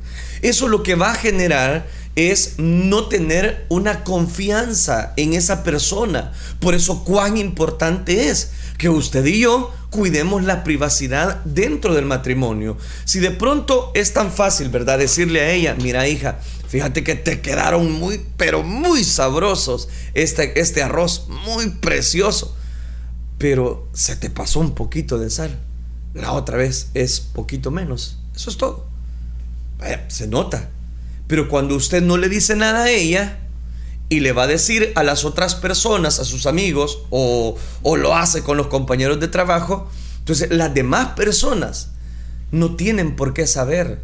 Eso 0.42 0.68
lo 0.68 0.83
que 0.83 0.94
va 0.94 1.11
a 1.11 1.16
generar 1.16 1.87
es 2.16 2.55
no 2.59 3.09
tener 3.09 3.66
una 3.68 4.03
confianza 4.03 5.12
en 5.16 5.35
esa 5.35 5.62
persona. 5.62 6.33
Por 6.61 6.75
eso 6.75 7.05
cuán 7.05 7.37
importante 7.37 8.29
es 8.31 8.51
que 8.79 8.88
usted 8.88 9.25
y 9.27 9.40
yo 9.40 9.72
cuidemos 9.90 10.44
la 10.44 10.64
privacidad 10.64 11.42
dentro 11.44 11.94
del 11.94 12.05
matrimonio. 12.05 12.77
Si 13.05 13.20
de 13.20 13.31
pronto 13.31 13.90
es 13.94 14.12
tan 14.12 14.33
fácil, 14.33 14.68
¿verdad? 14.68 14.99
Decirle 14.99 15.40
a 15.40 15.51
ella, 15.53 15.77
mira 15.81 16.09
hija, 16.09 16.38
fíjate 16.68 17.05
que 17.05 17.14
te 17.14 17.40
quedaron 17.40 17.92
muy, 17.92 18.20
pero 18.37 18.62
muy 18.62 19.05
sabrosos 19.05 19.88
este, 20.14 20.61
este 20.61 20.83
arroz, 20.83 21.27
muy 21.29 21.70
precioso, 21.70 22.57
pero 23.38 23.88
se 23.92 24.16
te 24.16 24.31
pasó 24.31 24.61
un 24.61 24.75
poquito 24.75 25.18
de 25.18 25.31
sal. 25.31 25.59
La 26.14 26.33
otra 26.33 26.57
vez 26.57 26.90
es 26.94 27.20
poquito 27.20 27.70
menos. 27.70 28.18
Eso 28.35 28.51
es 28.51 28.57
todo. 28.57 28.87
se 30.09 30.27
nota. 30.27 30.70
Pero 31.27 31.49
cuando 31.49 31.75
usted 31.75 32.03
no 32.03 32.16
le 32.16 32.29
dice 32.29 32.57
nada 32.57 32.85
a 32.85 32.90
ella 32.90 33.45
y 34.09 34.21
le 34.21 34.33
va 34.33 34.45
a 34.45 34.47
decir 34.47 34.92
a 34.95 35.03
las 35.03 35.25
otras 35.25 35.55
personas, 35.55 36.21
a 36.21 36.25
sus 36.25 36.47
amigos, 36.47 37.01
o, 37.11 37.57
o 37.83 37.97
lo 37.97 38.14
hace 38.14 38.42
con 38.42 38.57
los 38.57 38.69
compañeros 38.69 39.19
de 39.21 39.29
trabajo, 39.29 39.88
entonces 40.19 40.51
las 40.51 40.73
demás 40.75 41.14
personas 41.16 41.90
no 42.51 42.77
tienen 42.77 43.16
por 43.16 43.35
qué 43.35 43.47
saber 43.47 44.01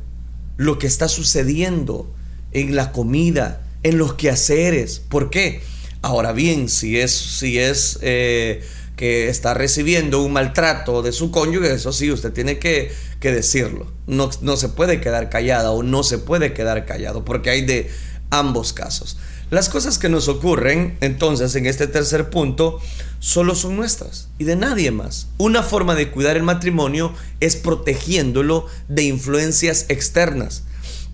lo 0.57 0.79
que 0.79 0.87
está 0.87 1.09
sucediendo 1.09 2.13
en 2.53 2.77
la 2.77 2.93
comida, 2.93 3.63
en 3.83 3.99
los 3.99 4.15
quehaceres. 4.15 5.01
¿Por 5.01 5.31
qué? 5.31 5.63
Ahora 6.03 6.33
bien, 6.33 6.69
si 6.69 6.99
es, 6.99 7.13
si 7.13 7.59
es 7.59 7.99
eh, 8.03 8.63
que 8.97 9.29
está 9.29 9.55
recibiendo 9.55 10.23
un 10.23 10.33
maltrato 10.33 11.03
de 11.03 11.13
su 11.13 11.31
cónyuge, 11.31 11.73
eso 11.73 11.93
sí, 11.93 12.11
usted 12.11 12.33
tiene 12.33 12.59
que, 12.59 12.93
decirlo. 13.21 13.91
No, 14.07 14.31
no 14.41 14.57
se 14.57 14.69
puede 14.69 15.01
quedar 15.01 15.31
callada 15.31 15.71
o 15.71 15.83
no 15.83 16.03
se 16.03 16.19
puede 16.19 16.53
quedar 16.53 16.87
callado, 16.87 17.25
porque 17.25 17.51
hay 17.51 17.65
de 17.65 17.91
ambos 18.31 18.73
casos. 18.73 19.17
Las 19.53 19.69
cosas 19.69 19.99
que 19.99 20.09
nos 20.09 20.29
ocurren 20.29 20.97
entonces 21.03 21.55
en 21.57 21.67
este 21.67 21.87
tercer 21.87 22.31
punto 22.31 22.81
solo 23.19 23.55
son 23.55 23.77
nuestras 23.77 24.31
y 24.39 24.45
de 24.45 24.57
nadie 24.57 24.91
más. 24.93 25.29
Una 25.37 25.63
forma 25.63 25.95
de 25.95 26.11
cuidar 26.11 26.39
el 26.39 26.43
matrimonio 26.43 27.13
es 27.41 27.57
protegiéndolo 27.57 28.65
de 28.89 29.03
influencias 29.03 29.85
externas. 29.91 30.63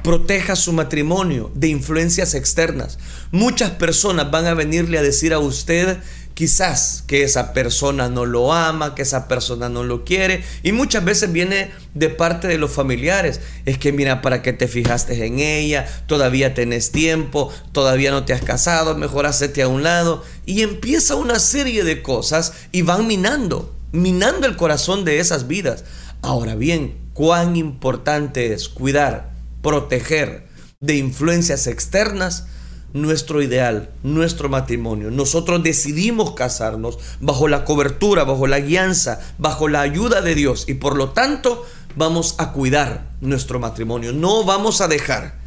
Proteja 0.05 0.55
su 0.55 0.73
matrimonio 0.73 1.51
de 1.57 1.67
influencias 1.67 2.35
externas. 2.35 3.01
Muchas 3.33 3.73
personas 3.73 4.31
van 4.31 4.47
a 4.47 4.55
venirle 4.55 4.99
a 4.99 5.03
decir 5.03 5.35
a 5.35 5.41
usted 5.41 5.99
quizás 6.39 7.03
que 7.09 7.25
esa 7.25 7.53
persona 7.53 8.09
no 8.09 8.25
lo 8.25 8.53
ama, 8.53 8.95
que 8.95 9.03
esa 9.03 9.27
persona 9.27 9.69
no 9.69 9.83
lo 9.83 10.05
quiere. 10.05 10.45
Y 10.63 10.71
muchas 10.71 11.05
veces 11.05 11.33
viene 11.33 11.73
de 11.95 12.11
parte 12.11 12.47
de 12.47 12.59
los 12.59 12.71
familiares. 12.71 13.41
Es 13.67 13.77
que 13.77 13.91
mira, 13.91 14.23
¿para 14.23 14.41
qué 14.41 14.53
te 14.53 14.69
fijaste 14.69 15.27
en 15.27 15.41
ella? 15.41 15.89
Todavía 16.07 16.55
tenés 16.55 16.93
tiempo, 16.93 17.53
todavía 17.73 18.13
no 18.13 18.25
te 18.25 18.35
has 18.35 18.43
casado, 18.43 18.95
mejor 18.95 19.27
hacete 19.27 19.63
a 19.63 19.69
un 19.69 19.83
lado. 19.83 20.23
Y 20.47 20.63
empieza 20.63 21.17
una 21.17 21.41
serie 21.41 21.83
de 21.83 22.03
cosas 22.03 22.53
y 22.71 22.83
van 22.83 23.09
minando, 23.09 23.75
minando 23.91 24.47
el 24.47 24.55
corazón 24.55 25.05
de 25.05 25.19
esas 25.19 25.49
vidas. 25.49 25.83
Ahora 26.23 26.55
bien, 26.55 26.99
cuán 27.15 27.57
importante 27.57 28.53
es 28.53 28.69
cuidar, 28.69 29.33
proteger 29.61 30.47
de 30.79 30.95
influencias 30.95 31.67
externas 31.67 32.47
nuestro 32.93 33.43
ideal, 33.43 33.91
nuestro 34.03 34.49
matrimonio. 34.49 35.11
Nosotros 35.11 35.63
decidimos 35.63 36.33
casarnos 36.33 36.99
bajo 37.21 37.49
la 37.49 37.65
cobertura, 37.65 38.25
bajo 38.25 38.47
la 38.47 38.61
guianza, 38.61 39.21
bajo 39.39 39.69
la 39.69 39.81
ayuda 39.83 40.23
de 40.23 40.35
Dios 40.35 40.65
y 40.69 40.75
por 40.75 40.97
lo 40.97 41.11
tanto 41.11 41.65
vamos 41.97 42.35
a 42.39 42.53
cuidar 42.53 43.11
nuestro 43.21 43.59
matrimonio. 43.59 44.13
No 44.13 44.45
vamos 44.45 44.81
a 44.81 44.89
dejar 44.89 45.39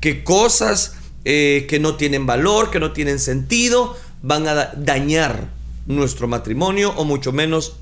que 0.00 0.24
cosas 0.24 0.94
eh, 1.24 1.66
que 1.68 1.78
no 1.78 1.96
tienen 1.96 2.26
valor, 2.26 2.70
que 2.70 2.80
no 2.80 2.92
tienen 2.92 3.18
sentido, 3.18 3.96
van 4.22 4.46
a 4.48 4.72
dañar 4.76 5.48
nuestro 5.86 6.28
matrimonio 6.28 6.92
o 6.96 7.04
mucho 7.04 7.32
menos 7.32 7.76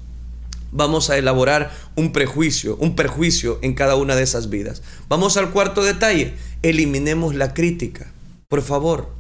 vamos 0.70 1.10
a 1.10 1.16
elaborar 1.16 1.72
un 1.96 2.12
prejuicio, 2.12 2.76
un 2.76 2.94
perjuicio 2.94 3.58
en 3.62 3.74
cada 3.74 3.96
una 3.96 4.16
de 4.16 4.22
esas 4.22 4.50
vidas. 4.50 4.82
Vamos 5.08 5.36
al 5.36 5.50
cuarto 5.50 5.82
detalle, 5.82 6.34
eliminemos 6.62 7.34
la 7.34 7.54
crítica. 7.54 8.12
Por 8.48 8.62
favor, 8.62 9.10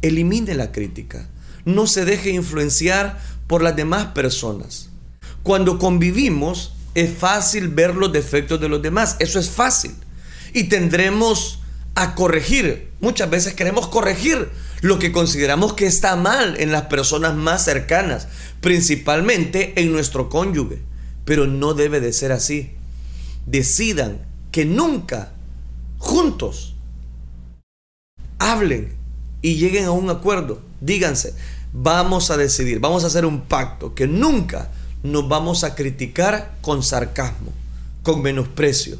elimine 0.00 0.54
la 0.54 0.72
crítica. 0.72 1.28
No 1.66 1.86
se 1.86 2.06
deje 2.06 2.30
influenciar 2.30 3.20
por 3.46 3.62
las 3.62 3.76
demás 3.76 4.06
personas. 4.14 4.88
Cuando 5.42 5.78
convivimos, 5.78 6.72
es 6.94 7.12
fácil 7.12 7.68
ver 7.68 7.94
los 7.94 8.14
defectos 8.14 8.58
de 8.58 8.70
los 8.70 8.80
demás. 8.80 9.16
Eso 9.18 9.38
es 9.38 9.50
fácil. 9.50 9.92
Y 10.54 10.64
tendremos 10.64 11.60
a 11.94 12.14
corregir. 12.14 12.90
Muchas 13.00 13.28
veces 13.28 13.52
queremos 13.52 13.88
corregir 13.88 14.48
lo 14.80 14.98
que 14.98 15.12
consideramos 15.12 15.74
que 15.74 15.84
está 15.84 16.16
mal 16.16 16.58
en 16.58 16.72
las 16.72 16.84
personas 16.84 17.34
más 17.34 17.66
cercanas, 17.66 18.26
principalmente 18.62 19.78
en 19.78 19.92
nuestro 19.92 20.30
cónyuge. 20.30 20.80
Pero 21.26 21.46
no 21.46 21.74
debe 21.74 22.00
de 22.00 22.14
ser 22.14 22.32
así. 22.32 22.72
Decidan 23.44 24.26
que 24.50 24.64
nunca 24.64 25.34
juntos 25.98 26.77
hablen 28.38 28.96
y 29.42 29.56
lleguen 29.56 29.86
a 29.86 29.90
un 29.90 30.10
acuerdo. 30.10 30.60
Díganse, 30.80 31.34
vamos 31.72 32.30
a 32.30 32.36
decidir, 32.36 32.80
vamos 32.80 33.04
a 33.04 33.08
hacer 33.08 33.24
un 33.24 33.42
pacto 33.42 33.94
que 33.94 34.06
nunca 34.06 34.70
nos 35.02 35.28
vamos 35.28 35.64
a 35.64 35.74
criticar 35.74 36.56
con 36.60 36.82
sarcasmo, 36.82 37.52
con 38.02 38.22
menosprecio 38.22 38.98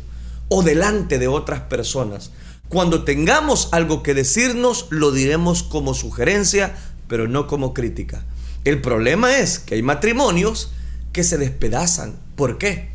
o 0.48 0.62
delante 0.62 1.18
de 1.18 1.28
otras 1.28 1.60
personas. 1.62 2.30
Cuando 2.68 3.04
tengamos 3.04 3.68
algo 3.72 4.02
que 4.02 4.14
decirnos, 4.14 4.86
lo 4.90 5.10
diremos 5.10 5.62
como 5.62 5.94
sugerencia, 5.94 6.76
pero 7.08 7.26
no 7.26 7.46
como 7.46 7.72
crítica. 7.72 8.24
El 8.64 8.80
problema 8.82 9.38
es 9.38 9.58
que 9.58 9.76
hay 9.76 9.82
matrimonios 9.82 10.70
que 11.12 11.24
se 11.24 11.38
despedazan. 11.38 12.16
¿Por 12.36 12.58
qué? 12.58 12.90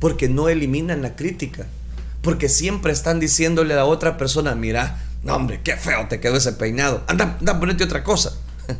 Porque 0.00 0.28
no 0.28 0.48
eliminan 0.48 1.02
la 1.02 1.14
crítica. 1.14 1.66
Porque 2.22 2.48
siempre 2.48 2.92
están 2.92 3.20
diciéndole 3.20 3.74
a 3.74 3.78
la 3.78 3.84
otra 3.84 4.16
persona, 4.16 4.54
mira, 4.54 5.00
no, 5.22 5.36
hombre, 5.36 5.60
qué 5.62 5.76
feo 5.76 6.06
te 6.08 6.20
quedó 6.20 6.36
ese 6.36 6.52
peinado. 6.52 7.04
Anda, 7.06 7.36
anda, 7.38 7.60
ponete 7.60 7.84
otra 7.84 8.04
cosa. 8.04 8.32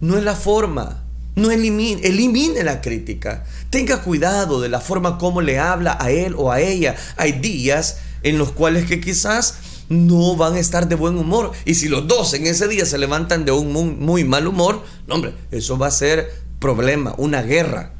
No 0.00 0.16
es 0.16 0.24
la 0.24 0.34
forma. 0.34 1.04
No 1.36 1.50
elimine, 1.50 2.00
elimine 2.02 2.64
la 2.64 2.80
crítica. 2.80 3.44
Tenga 3.68 4.02
cuidado 4.02 4.62
de 4.62 4.70
la 4.70 4.80
forma 4.80 5.18
como 5.18 5.42
le 5.42 5.58
habla 5.58 5.98
a 6.00 6.10
él 6.10 6.34
o 6.38 6.50
a 6.50 6.60
ella. 6.60 6.96
Hay 7.18 7.32
días 7.32 7.98
en 8.22 8.38
los 8.38 8.50
cuales 8.50 8.86
que 8.86 9.00
quizás 9.00 9.58
no 9.90 10.36
van 10.36 10.54
a 10.54 10.58
estar 10.58 10.88
de 10.88 10.94
buen 10.94 11.18
humor. 11.18 11.52
Y 11.66 11.74
si 11.74 11.88
los 11.88 12.08
dos 12.08 12.32
en 12.32 12.46
ese 12.46 12.66
día 12.68 12.86
se 12.86 12.96
levantan 12.96 13.44
de 13.44 13.52
un 13.52 13.98
muy, 13.98 14.24
mal 14.24 14.46
humor, 14.46 14.82
no, 15.06 15.16
hombre, 15.16 15.34
eso 15.50 15.76
va 15.76 15.88
a 15.88 15.92
ser 15.92 16.32
problema, 16.58 17.14
una 17.18 17.42
guerra. 17.42 17.92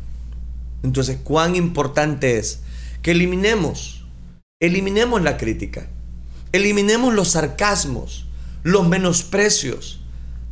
Entonces, 0.82 1.18
cuán 1.22 1.56
importante 1.56 2.38
es 2.38 2.60
que 3.02 3.10
eliminemos, 3.10 4.06
eliminemos 4.60 5.20
la 5.22 5.36
crítica. 5.36 5.88
Eliminemos 6.52 7.14
los 7.14 7.30
sarcasmos, 7.30 8.26
los 8.62 8.88
menosprecios 8.88 10.00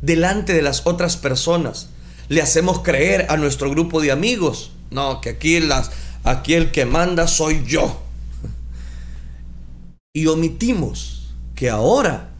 delante 0.01 0.53
de 0.53 0.61
las 0.61 0.85
otras 0.85 1.17
personas. 1.17 1.89
Le 2.29 2.41
hacemos 2.41 2.79
creer 2.79 3.27
a 3.29 3.37
nuestro 3.37 3.69
grupo 3.69 4.01
de 4.01 4.11
amigos, 4.11 4.71
no, 4.91 5.19
que 5.21 5.29
aquí, 5.29 5.59
las, 5.59 5.91
aquí 6.23 6.53
el 6.53 6.71
que 6.71 6.85
manda 6.85 7.27
soy 7.27 7.63
yo. 7.65 8.01
Y 10.13 10.27
omitimos 10.27 11.33
que 11.55 11.69
ahora 11.69 12.31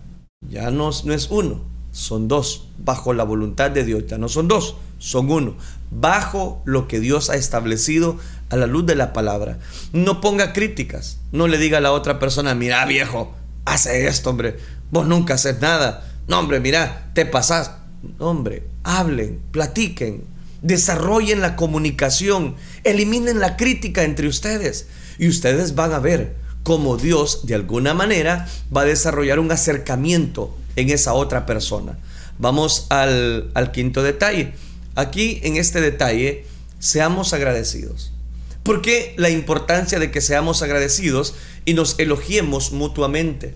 ya 0.42 0.72
no, 0.72 0.90
no 1.04 1.14
es 1.14 1.28
uno, 1.30 1.62
son 1.92 2.28
dos, 2.28 2.68
bajo 2.78 3.14
la 3.14 3.24
voluntad 3.24 3.72
de 3.72 3.84
Dios. 3.84 4.06
Ya 4.08 4.18
no 4.18 4.30
son 4.30 4.48
dos, 4.48 4.76
son 5.00 5.30
uno, 5.30 5.56
bajo 5.92 6.62
lo 6.66 6.88
que 6.88 7.00
Dios 7.00 7.30
ha 7.30 7.36
establecido 7.36 8.18
a 8.50 8.56
la 8.56 8.68
luz 8.68 8.86
de 8.86 8.96
la 8.96 9.14
palabra. 9.14 9.60
No 9.92 10.22
ponga 10.22 10.54
críticas, 10.54 11.20
no 11.32 11.48
le 11.48 11.58
diga 11.58 11.80
a 11.80 11.82
la 11.82 11.92
otra 11.92 12.20
persona, 12.20 12.56
mira 12.56 12.86
viejo, 12.86 13.34
hace 13.74 14.08
esto, 14.08 14.30
hombre, 14.30 14.58
vos 14.92 15.08
nunca 15.08 15.36
haces 15.36 15.60
nada. 15.62 16.06
No, 16.28 16.40
hombre, 16.40 16.60
mira, 16.60 17.12
te 17.14 17.26
pasás. 17.26 17.72
hombre, 18.20 18.64
hablen, 18.84 19.42
platiquen, 19.52 20.24
desarrollen 20.62 21.42
la 21.42 21.56
comunicación, 21.56 22.56
eliminen 22.84 23.40
la 23.40 23.58
crítica 23.58 24.04
entre 24.04 24.28
ustedes 24.28 24.88
y 25.18 25.28
ustedes 25.28 25.76
van 25.76 25.94
a 25.94 26.00
ver 26.00 26.36
cómo 26.64 26.98
Dios 26.98 27.46
de 27.46 27.56
alguna 27.56 27.94
manera 27.94 28.48
va 28.76 28.82
a 28.82 28.86
desarrollar 28.86 29.40
un 29.40 29.52
acercamiento 29.52 30.56
en 30.76 30.90
esa 30.90 31.14
otra 31.14 31.46
persona. 31.46 31.98
Vamos 32.38 32.88
al, 32.90 33.52
al 33.54 33.72
quinto 33.72 34.02
detalle. 34.02 34.54
Aquí 34.96 35.40
en 35.44 35.58
este 35.58 35.82
detalle, 35.82 36.46
seamos 36.80 37.34
agradecidos. 37.34 38.14
¿Por 38.70 38.84
qué 38.84 39.16
la 39.18 39.32
importancia 39.32 39.98
de 39.98 40.12
que 40.12 40.22
seamos 40.22 40.62
agradecidos 40.62 41.34
y 41.66 41.74
nos 41.74 41.98
elogiemos 41.98 42.72
mutuamente? 42.72 43.56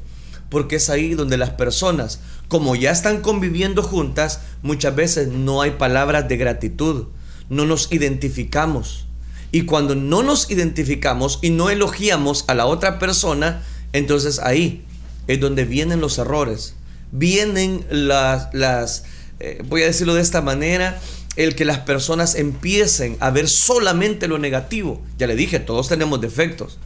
Porque 0.50 0.78
es 0.78 0.90
ahí 0.90 1.14
donde 1.14 1.38
las 1.38 1.52
personas, 1.52 2.20
como 2.48 2.76
ya 2.76 2.90
están 2.90 3.22
conviviendo 3.22 3.84
juntas, 3.84 4.40
muchas 4.64 4.96
veces 4.96 5.28
no 5.28 5.62
hay 5.62 5.70
palabras 5.70 6.28
de 6.28 6.38
gratitud, 6.38 7.10
no 7.48 7.68
nos 7.68 7.92
identificamos. 7.92 9.06
Y 9.52 9.66
cuando 9.66 9.94
no 9.94 10.24
nos 10.24 10.50
identificamos 10.50 11.38
y 11.44 11.52
no 11.52 11.70
elogiamos 11.70 12.46
a 12.48 12.56
la 12.56 12.66
otra 12.66 12.98
persona, 12.98 13.62
entonces 13.92 14.40
ahí 14.40 14.84
es 15.28 15.40
donde 15.40 15.64
vienen 15.64 16.02
los 16.02 16.18
errores, 16.18 16.74
vienen 17.12 17.86
las, 17.92 19.04
eh, 19.40 19.62
voy 19.70 19.84
a 19.84 19.86
decirlo 19.86 20.16
de 20.16 20.24
esta 20.24 20.42
manera, 20.42 21.00
el 21.36 21.56
que 21.56 21.66
las 21.66 21.80
personas 21.80 22.36
empiecen 22.36 23.18
a 23.20 23.32
ver 23.32 23.50
solamente 23.50 24.28
lo 24.28 24.38
negativo. 24.38 25.02
Ya 25.18 25.28
le 25.28 25.36
dije, 25.36 25.60
todos 25.60 25.90
tenemos 25.90 26.22
defectos. 26.22 26.78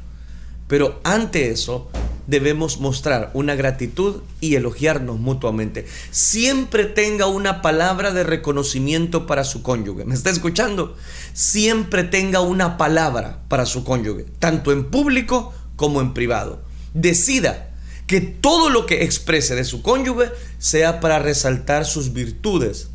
Pero 0.67 0.99
ante 1.03 1.49
eso 1.49 1.89
debemos 2.27 2.79
mostrar 2.79 3.31
una 3.33 3.55
gratitud 3.55 4.21
y 4.41 4.55
elogiarnos 4.55 5.17
mutuamente. 5.17 5.85
Siempre 6.11 6.85
tenga 6.85 7.25
una 7.27 7.61
palabra 7.61 8.11
de 8.11 8.23
reconocimiento 8.23 9.25
para 9.25 9.45
su 9.45 9.63
cónyuge. 9.63 10.03
¿Me 10.03 10.13
está 10.13 10.29
escuchando? 10.29 10.95
Siempre 11.33 12.03
tenga 12.03 12.41
una 12.41 12.77
palabra 12.77 13.39
para 13.47 13.65
su 13.65 13.83
cónyuge, 13.85 14.25
tanto 14.39 14.73
en 14.73 14.85
público 14.85 15.53
como 15.77 16.01
en 16.01 16.13
privado. 16.13 16.61
Decida 16.93 17.69
que 18.05 18.19
todo 18.21 18.69
lo 18.69 18.85
que 18.85 19.03
exprese 19.03 19.55
de 19.55 19.63
su 19.63 19.81
cónyuge 19.81 20.29
sea 20.57 20.99
para 20.99 21.19
resaltar 21.19 21.85
sus 21.85 22.13
virtudes, 22.13 22.89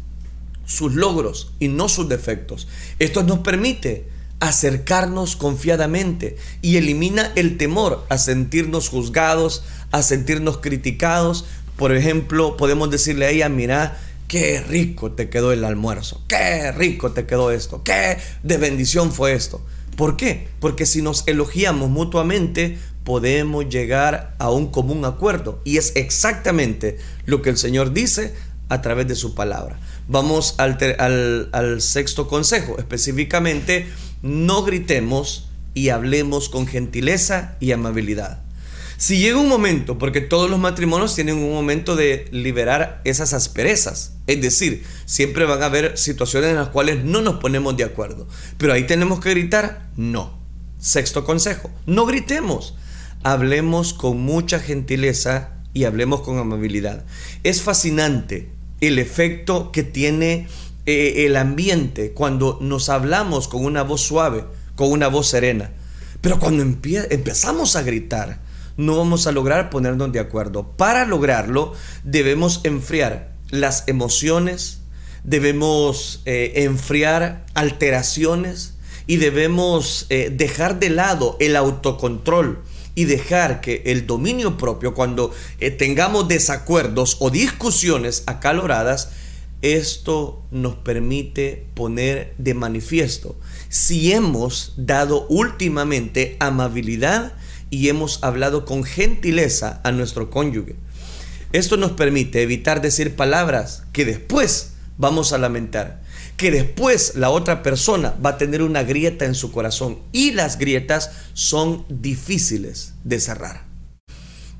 sus 0.73 0.95
logros 0.95 1.53
y 1.59 1.69
no 1.69 1.89
sus 1.89 2.09
defectos. 2.09 2.67
Esto 2.99 3.23
nos 3.23 3.41
permite 3.41 4.07
acercarnos 4.41 5.37
confiadamente 5.37 6.37
y 6.63 6.77
elimina 6.77 7.31
el 7.37 7.59
temor 7.59 8.05
a 8.09 8.19
sentirnos 8.19 8.89
juzgados, 8.89 9.63
a 9.93 10.03
sentirnos 10.03 10.59
criticados. 10.59 11.45
Por 11.77 11.95
ejemplo, 11.95 12.57
podemos 12.57 12.91
decirle 12.91 13.27
a 13.27 13.31
ella, 13.31 13.49
mira, 13.49 13.99
qué 14.27 14.61
rico 14.61 15.13
te 15.13 15.29
quedó 15.29 15.53
el 15.53 15.65
almuerzo, 15.65 16.23
qué 16.27 16.73
rico 16.73 17.13
te 17.13 17.27
quedó 17.27 17.51
esto, 17.51 17.83
qué 17.85 18.19
de 18.43 18.57
bendición 18.57 19.13
fue 19.13 19.35
esto. 19.35 19.65
¿Por 19.97 20.17
qué? 20.17 20.49
Porque 20.59 20.87
si 20.87 21.03
nos 21.03 21.29
elogiamos 21.29 21.91
mutuamente, 21.91 22.79
podemos 23.05 23.69
llegar 23.69 24.35
a 24.39 24.51
un 24.51 24.69
común 24.69 25.05
acuerdo. 25.05 25.61
Y 25.65 25.77
es 25.77 25.93
exactamente 25.97 26.99
lo 27.27 27.43
que 27.43 27.51
el 27.51 27.59
Señor 27.59 27.93
dice 27.93 28.35
a 28.73 28.81
través 28.81 29.07
de 29.07 29.17
su 29.17 29.35
palabra. 29.35 29.79
Vamos 30.09 30.55
al, 30.57 31.83
sexto 31.83 32.27
consejo, 32.27 32.79
específicamente, 32.79 33.87
no 34.23 34.63
gritemos 34.63 35.51
y 35.75 35.91
hablemos 35.91 36.49
con 36.49 36.67
gentileza 36.67 37.57
y 37.61 37.73
amabilidad. 37.73 38.41
Si 38.97 39.19
llega 39.19 39.37
un 39.37 39.49
momento, 39.49 39.99
porque 39.99 40.23
todos 40.23 40.49
los 40.49 40.59
matrimonios 40.59 41.15
tienen 41.15 41.37
un 41.37 41.53
momento 41.53 41.97
de 41.97 42.29
liberar 42.31 43.03
esas 43.05 43.35
asperezas, 43.35 44.15
es 44.27 44.41
decir, 44.41 44.85
siempre 45.05 45.45
van 45.45 45.63
a 45.63 45.67
haber 45.67 45.99
situaciones 45.99 46.51
en 46.51 46.57
las 46.57 46.69
cuales 46.69 47.05
no 47.05 47.21
nos 47.21 47.41
ponemos 47.41 47.77
de 47.77 47.85
acuerdo, 47.85 48.27
pero 48.57 48.73
ahí 48.73 48.87
tenemos 48.87 49.21
que 49.21 49.31
gritar, 49.31 49.91
no. 49.97 50.41
Sexto 50.79 51.25
consejo, 51.25 51.71
no 51.85 52.07
gritemos, 52.07 52.75
hablemos 53.23 53.93
con 53.93 54.19
mucha 54.21 54.61
gentileza 54.61 55.51
y 55.75 55.85
hablemos 55.85 56.23
con 56.23 56.39
amabilidad. 56.39 57.05
Es 57.43 57.61
fascinante 57.61 58.49
el 58.83 58.99
efecto 58.99 59.73
que 59.73 59.85
tiene 59.85 60.49
eh, 60.87 61.25
el 61.25 61.37
ambiente 61.37 62.13
cuando 62.13 62.59
nos 62.61 62.89
hablamos 62.89 63.47
con 63.47 63.65
una 63.65 63.83
voz 63.83 64.03
suave, 64.03 64.45
con 64.75 64.91
una 64.91 65.07
voz 65.07 65.29
serena. 65.29 65.71
Pero 66.21 66.39
cuando 66.41 66.63
empezamos 66.63 67.77
a 67.77 67.83
gritar, 67.83 68.41
no 68.77 68.97
vamos 68.97 69.27
a 69.27 69.33
lograr 69.33 69.71
ponernos 69.71 70.13
de 70.13 70.19
acuerdo. 70.19 70.73
Para 70.77 71.07
lograrlo, 71.07 71.75
debemos 72.03 72.61
enfriar 72.65 73.33
las 73.51 73.85
emociones, 73.87 74.81
debemos 75.23 76.23
eh, 76.25 76.53
enfriar 76.57 77.47
alteraciones 77.55 78.75
y 79.07 79.17
debemos 79.19 80.07
eh, 80.11 80.33
dejar 80.37 80.81
de 80.81 80.91
lado 80.91 81.37
el 81.39 81.55
autocontrol 81.55 82.63
y 82.95 83.05
dejar 83.05 83.61
que 83.61 83.83
el 83.87 84.07
dominio 84.07 84.59
propio, 84.59 84.95
cuando 84.95 85.33
eh, 85.61 85.71
tengamos 85.71 86.29
desacuerdos 86.29 87.17
o 87.21 87.31
discusiones 87.31 88.23
acaloradas, 88.27 89.11
esto 89.63 90.43
nos 90.51 90.75
permite 90.75 91.67
poner 91.75 92.35
de 92.37 92.55
manifiesto 92.55 93.37
si 93.69 94.13
hemos 94.13 94.75
dado 94.77 95.27
últimamente 95.29 96.37
amabilidad 96.41 97.35
y 97.71 97.89
hemos 97.89 98.23
hablado 98.23 98.65
con 98.65 98.85
gentileza 98.85 99.81
a 99.85 99.93
nuestro 99.93 100.31
cónyuge. 100.31 100.75
Esto 101.53 101.77
nos 101.77 101.93
permite 101.93 102.43
evitar 102.43 102.83
decir 102.83 103.15
palabras 103.15 103.85
que 103.93 104.05
después 104.05 104.73
vamos 104.99 105.33
a 105.33 105.39
lamentar 105.39 106.02
que 106.37 106.51
después 106.51 107.15
la 107.15 107.31
otra 107.31 107.63
persona 107.63 108.15
va 108.25 108.31
a 108.31 108.39
tener 108.39 108.63
una 108.63 108.83
grieta 108.83 109.25
en 109.25 109.35
su 109.35 109.53
corazón 109.53 109.99
y 110.13 110.33
las 110.33 110.59
grietas 110.59 111.11
son 111.35 111.85
difíciles 111.89 112.95
de 113.05 113.21
cerrar. 113.21 113.65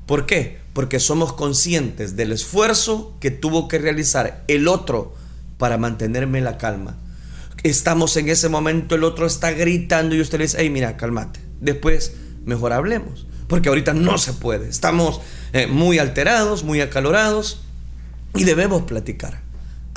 ¿Por 0.05 0.25
qué? 0.25 0.59
Porque 0.73 0.99
somos 0.99 1.33
conscientes 1.33 2.15
del 2.15 2.31
esfuerzo 2.31 3.15
que 3.19 3.31
tuvo 3.31 3.67
que 3.67 3.79
realizar 3.79 4.43
el 4.47 4.67
otro 4.67 5.13
para 5.57 5.77
mantenerme 5.77 6.41
la 6.41 6.57
calma. 6.57 6.97
Estamos 7.63 8.17
en 8.17 8.27
ese 8.27 8.49
momento, 8.49 8.95
el 8.95 9.03
otro 9.05 9.25
está 9.25 9.51
gritando 9.51 10.15
y 10.15 10.21
usted 10.21 10.39
le 10.39 10.45
dice, 10.45 10.57
hey, 10.59 10.69
mira, 10.69 10.97
cálmate. 10.97 11.39
Después, 11.61 12.13
mejor 12.45 12.73
hablemos. 12.73 13.25
Porque 13.47 13.69
ahorita 13.69 13.93
no 13.93 14.17
se 14.17 14.33
puede. 14.33 14.67
Estamos 14.67 15.21
eh, 15.53 15.67
muy 15.67 15.99
alterados, 15.99 16.63
muy 16.63 16.81
acalorados 16.81 17.61
y 18.35 18.43
debemos 18.43 18.83
platicar. 18.83 19.41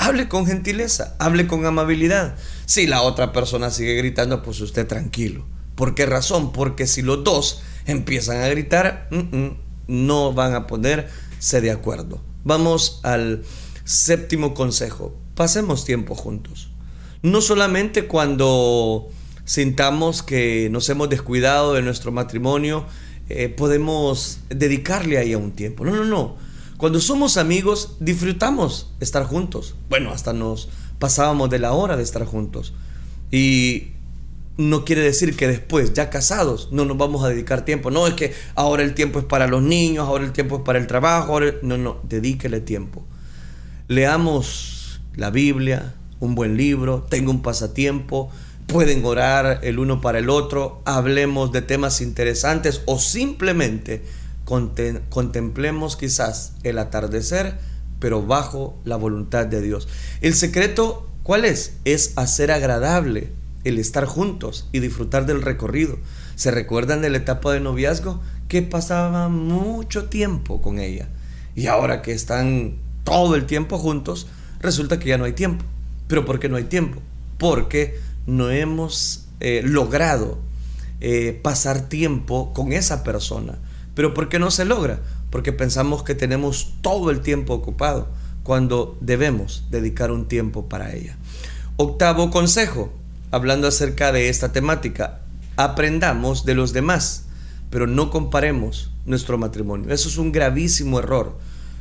Hable 0.06 0.28
con 0.28 0.46
gentileza, 0.46 1.16
hable 1.18 1.48
con 1.48 1.66
amabilidad. 1.66 2.36
Si 2.64 2.86
la 2.86 3.02
otra 3.02 3.32
persona 3.32 3.72
sigue 3.72 3.96
gritando, 3.96 4.40
pues 4.40 4.60
usted 4.60 4.86
tranquilo. 4.86 5.44
¿Por 5.74 5.96
qué 5.96 6.06
razón? 6.06 6.52
Porque 6.52 6.86
si 6.86 7.02
los 7.02 7.24
dos 7.24 7.60
empiezan 7.86 8.40
a 8.40 8.46
gritar, 8.46 9.08
no 9.88 10.32
van 10.32 10.54
a 10.54 10.68
ponerse 10.68 11.60
de 11.60 11.72
acuerdo. 11.72 12.22
Vamos 12.44 13.00
al 13.02 13.42
séptimo 13.82 14.54
consejo. 14.54 15.12
Pasemos 15.34 15.84
tiempo 15.84 16.14
juntos. 16.14 16.70
No 17.22 17.40
solamente 17.40 18.06
cuando 18.06 19.08
sintamos 19.44 20.22
que 20.22 20.68
nos 20.70 20.88
hemos 20.88 21.10
descuidado 21.10 21.74
de 21.74 21.82
nuestro 21.82 22.12
matrimonio, 22.12 22.86
eh, 23.28 23.48
podemos 23.48 24.38
dedicarle 24.50 25.18
ahí 25.18 25.32
a 25.32 25.38
un 25.38 25.50
tiempo. 25.50 25.84
No, 25.84 25.96
no, 25.96 26.04
no. 26.04 26.36
Cuando 26.78 27.00
somos 27.00 27.36
amigos, 27.38 27.96
disfrutamos 28.00 28.92
estar 29.00 29.24
juntos. 29.24 29.74
Bueno, 29.88 30.10
hasta 30.10 30.32
nos 30.32 30.68
pasábamos 30.98 31.48
de 31.48 31.58
la 31.58 31.72
hora 31.72 31.96
de 31.96 32.02
estar 32.02 32.24
juntos. 32.26 32.74
Y 33.30 33.88
no 34.58 34.84
quiere 34.84 35.02
decir 35.02 35.36
que 35.36 35.48
después, 35.48 35.94
ya 35.94 36.10
casados, 36.10 36.68
no 36.72 36.84
nos 36.84 36.98
vamos 36.98 37.24
a 37.24 37.28
dedicar 37.28 37.64
tiempo. 37.64 37.90
No 37.90 38.06
es 38.06 38.14
que 38.14 38.34
ahora 38.54 38.82
el 38.82 38.94
tiempo 38.94 39.18
es 39.18 39.24
para 39.24 39.46
los 39.46 39.62
niños, 39.62 40.06
ahora 40.06 40.24
el 40.24 40.32
tiempo 40.32 40.56
es 40.56 40.62
para 40.62 40.78
el 40.78 40.86
trabajo. 40.86 41.40
No, 41.62 41.78
no, 41.78 41.98
dedíquele 42.02 42.60
tiempo. 42.60 43.04
Leamos 43.88 45.00
la 45.14 45.30
Biblia, 45.30 45.94
un 46.20 46.34
buen 46.34 46.56
libro, 46.56 47.06
tenga 47.08 47.30
un 47.30 47.40
pasatiempo, 47.42 48.30
pueden 48.66 49.04
orar 49.04 49.60
el 49.62 49.78
uno 49.78 50.00
para 50.00 50.18
el 50.18 50.28
otro, 50.28 50.82
hablemos 50.84 51.52
de 51.52 51.62
temas 51.62 52.00
interesantes 52.00 52.82
o 52.84 52.98
simplemente 52.98 54.02
contemplemos 54.46 55.96
quizás 55.96 56.52
el 56.62 56.78
atardecer, 56.78 57.58
pero 57.98 58.24
bajo 58.24 58.78
la 58.84 58.96
voluntad 58.96 59.46
de 59.46 59.60
Dios. 59.60 59.88
El 60.20 60.34
secreto, 60.34 61.10
¿cuál 61.22 61.44
es? 61.44 61.74
Es 61.84 62.12
hacer 62.16 62.52
agradable 62.52 63.32
el 63.64 63.78
estar 63.78 64.04
juntos 64.06 64.68
y 64.70 64.78
disfrutar 64.78 65.26
del 65.26 65.42
recorrido. 65.42 65.98
¿Se 66.36 66.52
recuerdan 66.52 67.02
de 67.02 67.10
la 67.10 67.18
etapa 67.18 67.52
de 67.52 67.60
noviazgo? 67.60 68.22
Que 68.46 68.62
pasaba 68.62 69.28
mucho 69.28 70.04
tiempo 70.04 70.62
con 70.62 70.78
ella. 70.78 71.08
Y 71.56 71.66
ahora 71.66 72.00
que 72.00 72.12
están 72.12 72.76
todo 73.02 73.34
el 73.34 73.46
tiempo 73.46 73.78
juntos, 73.78 74.28
resulta 74.60 75.00
que 75.00 75.08
ya 75.08 75.18
no 75.18 75.24
hay 75.24 75.32
tiempo. 75.32 75.64
¿Pero 76.06 76.24
por 76.24 76.38
qué 76.38 76.48
no 76.48 76.56
hay 76.56 76.64
tiempo? 76.64 77.02
Porque 77.38 77.98
no 78.26 78.50
hemos 78.50 79.26
eh, 79.40 79.62
logrado 79.64 80.38
eh, 81.00 81.38
pasar 81.42 81.88
tiempo 81.88 82.52
con 82.54 82.72
esa 82.72 83.02
persona. 83.02 83.58
Pero 83.96 84.12
¿por 84.12 84.28
qué 84.28 84.38
no 84.38 84.50
se 84.50 84.66
logra? 84.66 85.00
Porque 85.30 85.52
pensamos 85.52 86.02
que 86.02 86.14
tenemos 86.14 86.74
todo 86.82 87.10
el 87.10 87.22
tiempo 87.22 87.54
ocupado 87.54 88.08
cuando 88.42 88.96
debemos 89.00 89.64
dedicar 89.70 90.12
un 90.12 90.28
tiempo 90.28 90.68
para 90.68 90.94
ella. 90.94 91.16
Octavo 91.78 92.30
consejo, 92.30 92.92
hablando 93.30 93.66
acerca 93.66 94.12
de 94.12 94.28
esta 94.28 94.52
temática, 94.52 95.20
aprendamos 95.56 96.44
de 96.44 96.54
los 96.54 96.74
demás, 96.74 97.24
pero 97.70 97.86
no 97.86 98.10
comparemos 98.10 98.90
nuestro 99.06 99.38
matrimonio. 99.38 99.90
Eso 99.90 100.10
es 100.10 100.18
un 100.18 100.30
gravísimo 100.30 100.98
error 100.98 101.38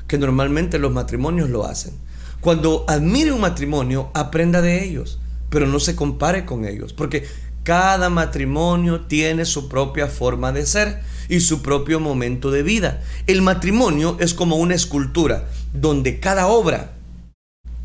que 0.08 0.18
normalmente 0.18 0.80
los 0.80 0.94
matrimonios 0.94 1.50
lo 1.50 1.66
hacen. 1.66 1.94
Cuando 2.40 2.86
admire 2.88 3.34
un 3.34 3.42
matrimonio, 3.42 4.10
aprenda 4.14 4.62
de 4.62 4.86
ellos, 4.86 5.20
pero 5.50 5.68
no 5.68 5.82
se 5.82 5.98
compare 5.98 6.46
con 6.46 6.64
ellos, 6.64 6.94
porque 6.94 7.28
cada 7.64 8.10
matrimonio 8.10 9.02
tiene 9.02 9.44
su 9.44 9.68
propia 9.68 10.08
forma 10.08 10.54
de 10.54 10.66
ser 10.66 11.02
y 11.30 11.40
su 11.40 11.62
propio 11.62 12.00
momento 12.00 12.52
de 12.52 12.64
vida. 12.64 13.04
El 13.28 13.42
matrimonio 13.42 14.18
es 14.20 14.34
como 14.34 14.58
una 14.58 14.76
escultura 14.76 15.48
donde 15.74 16.20
cada 16.20 16.48
obra 16.48 16.94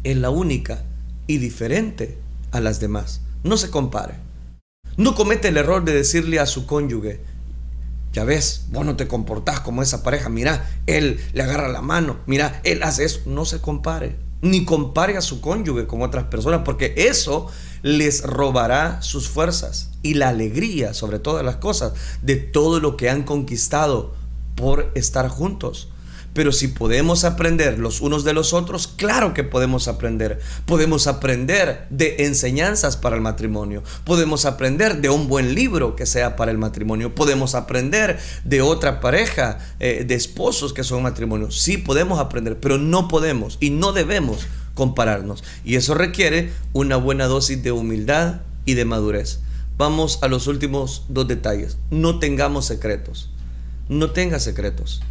es 0.05 0.17
la 0.17 0.31
única 0.31 0.85
y 1.27 1.39
diferente 1.39 2.19
a 2.53 2.61
las 2.61 2.81
demás. 2.81 3.21
No 3.43 3.57
se 3.57 3.71
compare. 3.71 4.15
No 4.97 5.15
comete 5.15 5.49
el 5.49 5.57
error 5.57 5.85
de 5.85 5.93
decirle 5.95 6.41
a 6.41 6.47
su 6.47 6.67
cónyuge, 6.67 7.21
Ya 8.13 8.25
ves, 8.25 8.67
vos 8.71 8.85
no 8.85 8.97
te 8.97 9.07
comportás 9.07 9.61
como 9.61 9.83
esa 9.83 10.03
pareja. 10.03 10.29
Mira, 10.29 10.69
él 10.87 11.21
le 11.33 11.43
agarra 11.43 11.69
la 11.69 11.81
mano. 11.81 12.17
Mira, 12.27 12.61
él 12.65 12.83
hace 12.83 13.05
eso. 13.05 13.21
No 13.27 13.45
se 13.45 13.61
compare. 13.61 14.17
Ni 14.43 14.65
compare 14.65 15.17
a 15.17 15.21
su 15.21 15.41
cónyuge 15.41 15.87
con 15.87 16.03
otras 16.03 16.25
personas, 16.25 16.63
porque 16.65 16.95
eso 16.97 17.49
les 17.83 18.23
robará 18.23 19.03
sus 19.03 19.29
fuerzas 19.29 19.91
y 20.03 20.15
la 20.15 20.29
alegría, 20.29 20.95
sobre 20.95 21.19
todas 21.19 21.45
las 21.45 21.57
cosas, 21.57 21.93
de 22.23 22.37
todo 22.37 22.81
lo 22.81 22.97
que 22.97 23.11
han 23.11 23.23
conquistado 23.23 24.15
por 24.55 24.91
estar 24.95 25.29
juntos. 25.29 25.89
Pero 26.33 26.53
si 26.53 26.69
podemos 26.69 27.25
aprender 27.25 27.79
los 27.79 28.01
unos 28.01 28.23
de 28.23 28.33
los 28.33 28.53
otros, 28.53 28.87
claro 28.87 29.35
que 29.35 29.43
podemos 29.43 29.89
aprender. 29.89 30.39
Podemos 30.65 31.07
aprender 31.09 31.87
de 31.91 32.25
enseñanzas 32.27 32.97
para 32.97 33.17
el 33.17 33.23
matrimonio. 33.23 33.83
Podemos 34.05 34.45
aprender 34.45 35.01
de 35.01 35.11
un 35.11 35.27
buen 35.27 35.55
libro 35.55 35.97
que 35.97 36.07
sea 36.07 36.37
para 36.37 36.53
el 36.53 36.59
matrimonio. 36.59 37.15
Podemos 37.15 37.55
aprender 37.55 38.19
de 38.45 38.63
otra 38.63 39.01
pareja, 39.01 39.59
eh, 39.81 40.05
de 40.07 40.15
esposos 40.15 40.73
que 40.73 40.85
son 40.85 41.03
matrimonios. 41.03 41.61
Sí 41.61 41.79
podemos 41.79 42.21
aprender, 42.21 42.61
pero 42.61 42.79
no 42.79 43.09
podemos 43.09 43.59
y 43.61 43.71
no 43.71 43.93
debemos 43.93 44.47
compararnos. 44.75 45.43
Y 45.65 45.75
eso 45.75 45.95
requiere 45.95 46.53
una 46.73 46.97
buena 46.97 47.27
dosis 47.27 47.63
de 47.63 47.73
humildad 47.73 48.43
y 48.65 48.75
de 48.75 48.85
madurez. 48.85 49.41
Vamos 49.77 50.19
a 50.23 50.29
los 50.29 50.47
últimos 50.47 51.07
dos 51.09 51.27
detalles. 51.27 51.79
No 51.91 52.19
tengamos 52.19 52.67
secretos. 52.67 53.31
No 53.89 54.11
tenga 54.11 54.39
secretos. 54.39 55.03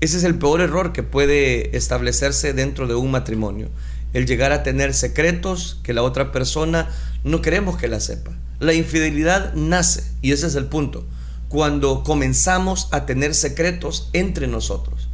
Ese 0.00 0.18
es 0.18 0.24
el 0.24 0.38
peor 0.38 0.60
error 0.60 0.92
que 0.92 1.02
puede 1.02 1.76
establecerse 1.76 2.52
dentro 2.52 2.86
de 2.86 2.94
un 2.94 3.10
matrimonio. 3.10 3.68
El 4.12 4.26
llegar 4.26 4.52
a 4.52 4.62
tener 4.62 4.94
secretos 4.94 5.80
que 5.82 5.92
la 5.92 6.02
otra 6.02 6.30
persona 6.30 6.88
no 7.24 7.42
queremos 7.42 7.76
que 7.76 7.88
la 7.88 7.98
sepa. 7.98 8.30
La 8.60 8.74
infidelidad 8.74 9.54
nace, 9.54 10.04
y 10.22 10.32
ese 10.32 10.46
es 10.46 10.54
el 10.54 10.66
punto, 10.66 11.06
cuando 11.48 12.04
comenzamos 12.04 12.88
a 12.92 13.06
tener 13.06 13.34
secretos 13.34 14.10
entre 14.12 14.46
nosotros. 14.46 15.08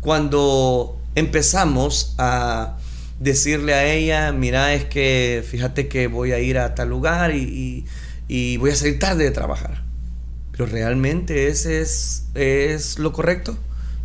Cuando 0.00 1.00
empezamos 1.16 2.14
a 2.18 2.76
decirle 3.18 3.74
a 3.74 3.92
ella, 3.92 4.32
mira, 4.32 4.72
es 4.74 4.84
que 4.84 5.44
fíjate 5.48 5.88
que 5.88 6.06
voy 6.06 6.32
a 6.32 6.38
ir 6.38 6.58
a 6.58 6.74
tal 6.76 6.90
lugar 6.90 7.34
y, 7.34 7.86
voy 8.58 8.70
a 8.70 8.76
salir 8.76 9.00
tarde 9.00 9.24
de 9.24 9.30
trabajar. 9.32 9.82
Pero 10.52 10.66
realmente 10.66 11.48
ese 11.48 11.80
es, 11.80 12.26
es 12.34 12.98
lo 12.98 13.12
correcto. 13.12 13.58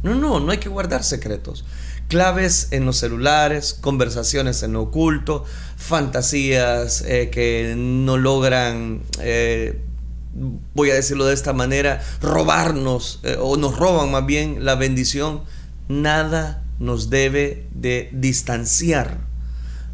No, 0.03 0.15
no, 0.15 0.39
no 0.39 0.51
hay 0.51 0.57
que 0.57 0.69
guardar 0.69 1.03
secretos. 1.03 1.63
Claves 2.09 2.67
en 2.71 2.85
los 2.85 2.97
celulares, 2.97 3.73
conversaciones 3.73 4.61
en 4.61 4.73
lo 4.73 4.83
oculto, 4.83 5.45
fantasías 5.77 7.01
eh, 7.07 7.29
que 7.31 7.73
no 7.77 8.17
logran, 8.17 9.01
eh, 9.21 9.81
voy 10.75 10.91
a 10.91 10.95
decirlo 10.95 11.25
de 11.25 11.33
esta 11.33 11.53
manera, 11.53 12.03
robarnos 12.21 13.21
eh, 13.23 13.37
o 13.39 13.55
nos 13.55 13.77
roban 13.77 14.11
más 14.11 14.25
bien 14.25 14.65
la 14.65 14.75
bendición. 14.75 15.41
Nada 15.87 16.63
nos 16.79 17.09
debe 17.09 17.67
de 17.73 18.09
distanciar 18.11 19.19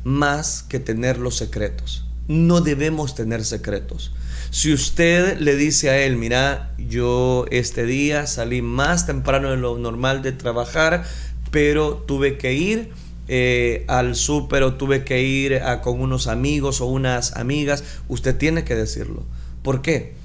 más 0.04 0.64
que 0.64 0.80
tener 0.80 1.20
los 1.20 1.38
secretos. 1.38 2.06
No 2.28 2.62
debemos 2.62 3.14
tener 3.14 3.46
secretos. 3.46 4.12
Si 4.52 4.74
usted 4.74 5.40
le 5.40 5.56
dice 5.56 5.92
a 5.92 6.00
él, 6.00 6.16
mira, 6.18 6.74
yo 6.80 7.46
este 7.52 7.86
día 7.86 8.26
salí 8.26 8.64
más 8.64 9.06
temprano 9.06 9.52
de 9.52 9.58
lo 9.58 9.78
normal 9.78 10.24
de 10.24 10.32
trabajar, 10.32 11.04
pero 11.52 11.94
tuve 11.94 12.40
que 12.40 12.54
ir 12.54 12.90
eh, 13.28 13.86
al 13.88 14.16
súper 14.16 14.64
o 14.64 14.74
tuve 14.74 15.04
que 15.04 15.22
ir 15.22 15.62
con 15.84 16.02
unos 16.02 16.26
amigos 16.26 16.82
o 16.82 16.88
unas 16.88 17.38
amigas, 17.38 17.84
usted 18.08 18.36
tiene 18.38 18.64
que 18.64 18.74
decirlo. 18.74 19.24
¿Por 19.62 19.84
qué? 19.84 20.16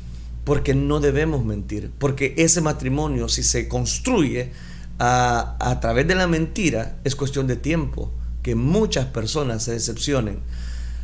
Porque 0.44 0.74
no 0.74 1.00
debemos 1.00 1.44
mentir, 1.44 1.90
porque 1.98 2.34
ese 2.38 2.62
matrimonio 2.62 3.28
si 3.28 3.42
se 3.42 3.68
construye 3.68 4.52
a, 4.98 5.56
a 5.60 5.80
través 5.80 6.08
de 6.08 6.14
la 6.14 6.26
mentira 6.26 6.96
es 7.04 7.14
cuestión 7.14 7.46
de 7.46 7.56
tiempo 7.56 8.10
que 8.42 8.54
muchas 8.54 9.04
personas 9.04 9.64
se 9.64 9.72
decepcionen. 9.72 10.38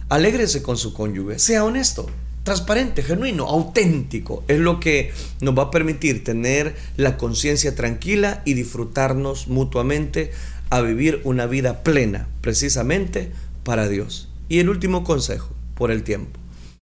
Alégrese 0.08 0.62
con 0.62 0.78
su 0.78 0.94
cónyuge, 0.94 1.38
sea 1.38 1.64
honesto 1.64 2.08
transparente, 2.42 3.02
genuino, 3.02 3.46
auténtico. 3.46 4.44
Es 4.48 4.58
lo 4.58 4.80
que 4.80 5.12
nos 5.40 5.56
va 5.56 5.64
a 5.64 5.70
permitir 5.70 6.24
tener 6.24 6.74
la 6.96 7.16
conciencia 7.16 7.74
tranquila 7.74 8.42
y 8.44 8.54
disfrutarnos 8.54 9.48
mutuamente 9.48 10.32
a 10.70 10.80
vivir 10.80 11.20
una 11.24 11.46
vida 11.46 11.82
plena, 11.82 12.28
precisamente 12.40 13.32
para 13.64 13.88
Dios. 13.88 14.28
Y 14.48 14.58
el 14.58 14.68
último 14.68 15.04
consejo, 15.04 15.50
por 15.74 15.90
el 15.90 16.02
tiempo. 16.02 16.38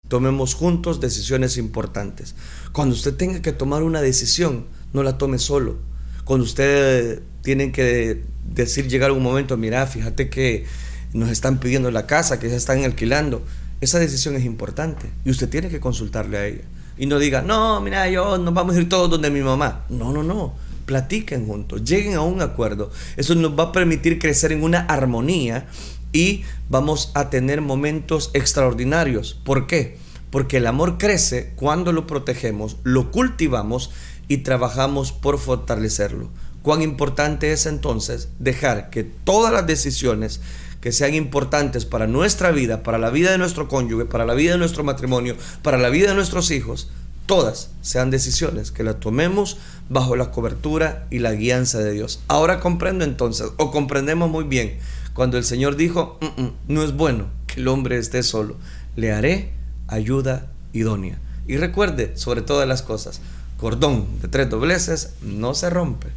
Tomemos 0.08 0.54
juntos 0.54 1.00
decisiones 1.00 1.58
importantes. 1.58 2.34
Cuando 2.72 2.94
usted 2.94 3.14
tenga 3.14 3.42
que 3.42 3.52
tomar 3.52 3.82
una 3.82 4.00
decisión, 4.00 4.66
no 4.92 5.02
la 5.02 5.18
tome 5.18 5.38
solo. 5.38 5.76
Cuando 6.24 6.44
usted 6.44 7.22
tiene 7.42 7.72
que 7.72 8.22
decir, 8.44 8.88
llegar 8.88 9.12
un 9.12 9.22
momento, 9.22 9.56
mira, 9.56 9.86
fíjate 9.86 10.30
que 10.30 10.64
nos 11.12 11.30
están 11.30 11.58
pidiendo 11.58 11.90
la 11.90 12.06
casa, 12.06 12.38
que 12.38 12.48
se 12.48 12.56
están 12.56 12.84
alquilando 12.84 13.42
esa 13.80 13.98
decisión 13.98 14.36
es 14.36 14.44
importante 14.44 15.10
y 15.24 15.30
usted 15.30 15.48
tiene 15.48 15.68
que 15.68 15.80
consultarle 15.80 16.38
a 16.38 16.46
ella. 16.46 16.64
Y 16.96 17.06
no 17.06 17.18
diga, 17.18 17.42
no, 17.42 17.80
mira, 17.80 18.08
yo 18.08 18.38
nos 18.38 18.52
vamos 18.52 18.74
a 18.74 18.80
ir 18.80 18.88
todos 18.88 19.08
donde 19.08 19.30
mi 19.30 19.40
mamá. 19.40 19.84
No, 19.88 20.12
no, 20.12 20.22
no. 20.22 20.54
Platiquen 20.84 21.46
juntos, 21.46 21.84
lleguen 21.84 22.14
a 22.14 22.22
un 22.22 22.40
acuerdo. 22.40 22.90
Eso 23.16 23.34
nos 23.34 23.56
va 23.56 23.64
a 23.64 23.72
permitir 23.72 24.18
crecer 24.18 24.52
en 24.52 24.64
una 24.64 24.80
armonía 24.80 25.68
y 26.12 26.42
vamos 26.68 27.12
a 27.14 27.30
tener 27.30 27.60
momentos 27.60 28.30
extraordinarios. 28.34 29.38
¿Por 29.44 29.66
qué? 29.66 29.98
Porque 30.30 30.56
el 30.56 30.66
amor 30.66 30.98
crece 30.98 31.52
cuando 31.56 31.92
lo 31.92 32.06
protegemos, 32.06 32.76
lo 32.82 33.10
cultivamos 33.10 33.90
y 34.26 34.38
trabajamos 34.38 35.12
por 35.12 35.38
fortalecerlo. 35.38 36.30
Cuán 36.62 36.82
importante 36.82 37.52
es 37.52 37.66
entonces 37.66 38.28
dejar 38.38 38.90
que 38.90 39.04
todas 39.04 39.52
las 39.52 39.66
decisiones 39.66 40.40
que 40.80 40.92
sean 40.92 41.14
importantes 41.14 41.84
para 41.84 42.06
nuestra 42.06 42.50
vida, 42.50 42.82
para 42.82 42.98
la 42.98 43.10
vida 43.10 43.32
de 43.32 43.38
nuestro 43.38 43.68
cónyuge, 43.68 44.04
para 44.04 44.24
la 44.24 44.34
vida 44.34 44.52
de 44.52 44.58
nuestro 44.58 44.84
matrimonio, 44.84 45.36
para 45.62 45.78
la 45.78 45.88
vida 45.88 46.10
de 46.10 46.14
nuestros 46.14 46.50
hijos, 46.50 46.88
todas 47.26 47.70
sean 47.82 48.10
decisiones 48.10 48.70
que 48.70 48.84
las 48.84 49.00
tomemos 49.00 49.58
bajo 49.88 50.16
la 50.16 50.30
cobertura 50.30 51.06
y 51.10 51.18
la 51.18 51.32
guianza 51.32 51.78
de 51.78 51.92
Dios. 51.92 52.20
Ahora 52.28 52.60
comprendo 52.60 53.04
entonces, 53.04 53.48
o 53.56 53.70
comprendemos 53.70 54.30
muy 54.30 54.44
bien, 54.44 54.78
cuando 55.14 55.36
el 55.36 55.44
Señor 55.44 55.76
dijo, 55.76 56.18
mm, 56.20 56.42
mm, 56.42 56.52
no 56.68 56.82
es 56.82 56.96
bueno 56.96 57.26
que 57.46 57.60
el 57.60 57.68
hombre 57.68 57.98
esté 57.98 58.22
solo, 58.22 58.56
le 58.96 59.12
haré 59.12 59.52
ayuda 59.88 60.46
idónea. 60.72 61.18
Y 61.46 61.56
recuerde, 61.56 62.16
sobre 62.16 62.42
todas 62.42 62.68
las 62.68 62.82
cosas, 62.82 63.20
cordón 63.56 64.06
de 64.22 64.28
tres 64.28 64.48
dobleces 64.48 65.14
no 65.22 65.54
se 65.54 65.70
rompe 65.70 66.08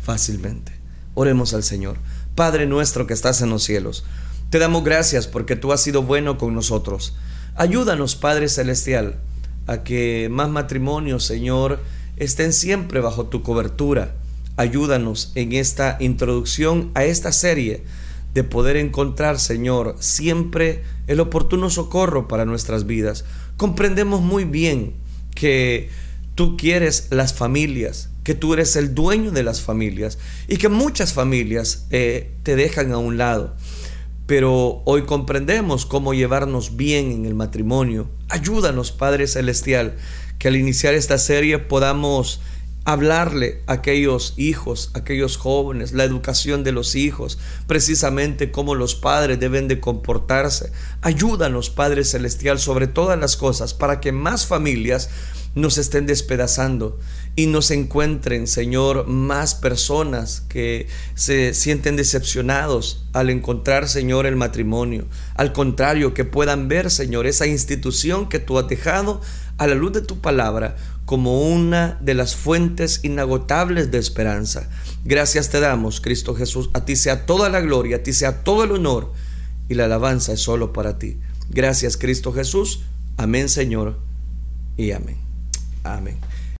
fácilmente. 0.00 0.72
Oremos 1.14 1.52
al 1.52 1.62
Señor. 1.62 1.98
Padre 2.38 2.66
nuestro 2.66 3.08
que 3.08 3.14
estás 3.14 3.42
en 3.42 3.50
los 3.50 3.64
cielos, 3.64 4.04
te 4.50 4.60
damos 4.60 4.84
gracias 4.84 5.26
porque 5.26 5.56
tú 5.56 5.72
has 5.72 5.82
sido 5.82 6.04
bueno 6.04 6.38
con 6.38 6.54
nosotros. 6.54 7.16
Ayúdanos, 7.56 8.14
Padre 8.14 8.48
Celestial, 8.48 9.16
a 9.66 9.82
que 9.82 10.28
más 10.30 10.48
matrimonios, 10.48 11.24
Señor, 11.24 11.80
estén 12.16 12.52
siempre 12.52 13.00
bajo 13.00 13.26
tu 13.26 13.42
cobertura. 13.42 14.14
Ayúdanos 14.56 15.32
en 15.34 15.52
esta 15.52 15.96
introducción 15.98 16.92
a 16.94 17.04
esta 17.04 17.32
serie 17.32 17.82
de 18.34 18.44
poder 18.44 18.76
encontrar, 18.76 19.40
Señor, 19.40 19.96
siempre 19.98 20.84
el 21.08 21.18
oportuno 21.18 21.70
socorro 21.70 22.28
para 22.28 22.44
nuestras 22.44 22.86
vidas. 22.86 23.24
Comprendemos 23.56 24.20
muy 24.20 24.44
bien 24.44 24.94
que 25.34 25.90
tú 26.36 26.56
quieres 26.56 27.08
las 27.10 27.34
familias, 27.34 28.10
que 28.28 28.34
tú 28.34 28.52
eres 28.52 28.76
el 28.76 28.94
dueño 28.94 29.30
de 29.30 29.42
las 29.42 29.62
familias 29.62 30.18
y 30.48 30.58
que 30.58 30.68
muchas 30.68 31.14
familias 31.14 31.86
eh, 31.88 32.30
te 32.42 32.56
dejan 32.56 32.92
a 32.92 32.98
un 32.98 33.16
lado. 33.16 33.56
Pero 34.26 34.82
hoy 34.84 35.04
comprendemos 35.04 35.86
cómo 35.86 36.12
llevarnos 36.12 36.76
bien 36.76 37.10
en 37.10 37.24
el 37.24 37.34
matrimonio. 37.34 38.10
Ayúdanos, 38.28 38.92
Padre 38.92 39.28
Celestial, 39.28 39.96
que 40.38 40.48
al 40.48 40.56
iniciar 40.56 40.92
esta 40.92 41.16
serie 41.16 41.58
podamos 41.58 42.42
hablarle 42.84 43.62
a 43.66 43.72
aquellos 43.72 44.34
hijos, 44.36 44.90
a 44.92 44.98
aquellos 44.98 45.38
jóvenes, 45.38 45.92
la 45.92 46.04
educación 46.04 46.64
de 46.64 46.72
los 46.72 46.96
hijos, 46.96 47.38
precisamente 47.66 48.50
cómo 48.50 48.74
los 48.74 48.94
padres 48.94 49.40
deben 49.40 49.68
de 49.68 49.80
comportarse. 49.80 50.70
Ayúdanos, 51.00 51.70
Padre 51.70 52.04
Celestial, 52.04 52.58
sobre 52.58 52.88
todas 52.88 53.18
las 53.18 53.38
cosas, 53.38 53.72
para 53.72 54.00
que 54.00 54.12
más 54.12 54.44
familias 54.44 55.08
nos 55.54 55.78
estén 55.78 56.06
despedazando 56.06 56.98
y 57.36 57.46
nos 57.46 57.70
encuentren, 57.70 58.46
Señor, 58.46 59.06
más 59.06 59.54
personas 59.54 60.42
que 60.48 60.88
se 61.14 61.54
sienten 61.54 61.96
decepcionados 61.96 63.06
al 63.12 63.30
encontrar, 63.30 63.88
Señor, 63.88 64.26
el 64.26 64.36
matrimonio. 64.36 65.06
Al 65.34 65.52
contrario, 65.52 66.14
que 66.14 66.24
puedan 66.24 66.68
ver, 66.68 66.90
Señor, 66.90 67.26
esa 67.26 67.46
institución 67.46 68.28
que 68.28 68.38
tú 68.38 68.58
has 68.58 68.68
dejado 68.68 69.20
a 69.56 69.66
la 69.66 69.74
luz 69.74 69.92
de 69.92 70.02
tu 70.02 70.20
palabra 70.20 70.76
como 71.04 71.42
una 71.48 71.98
de 72.00 72.14
las 72.14 72.36
fuentes 72.36 73.00
inagotables 73.02 73.90
de 73.90 73.98
esperanza. 73.98 74.68
Gracias 75.04 75.48
te 75.48 75.60
damos, 75.60 76.00
Cristo 76.00 76.34
Jesús. 76.34 76.70
A 76.74 76.84
ti 76.84 76.96
sea 76.96 77.24
toda 77.24 77.48
la 77.48 77.60
gloria, 77.60 77.96
a 77.96 78.02
ti 78.02 78.12
sea 78.12 78.44
todo 78.44 78.64
el 78.64 78.72
honor 78.72 79.12
y 79.68 79.74
la 79.74 79.84
alabanza 79.84 80.32
es 80.32 80.40
solo 80.40 80.72
para 80.72 80.98
ti. 80.98 81.18
Gracias, 81.50 81.96
Cristo 81.96 82.32
Jesús. 82.32 82.80
Amén, 83.16 83.48
Señor, 83.48 83.98
y 84.76 84.92
amén. 84.92 85.27
Amén. 85.84 86.18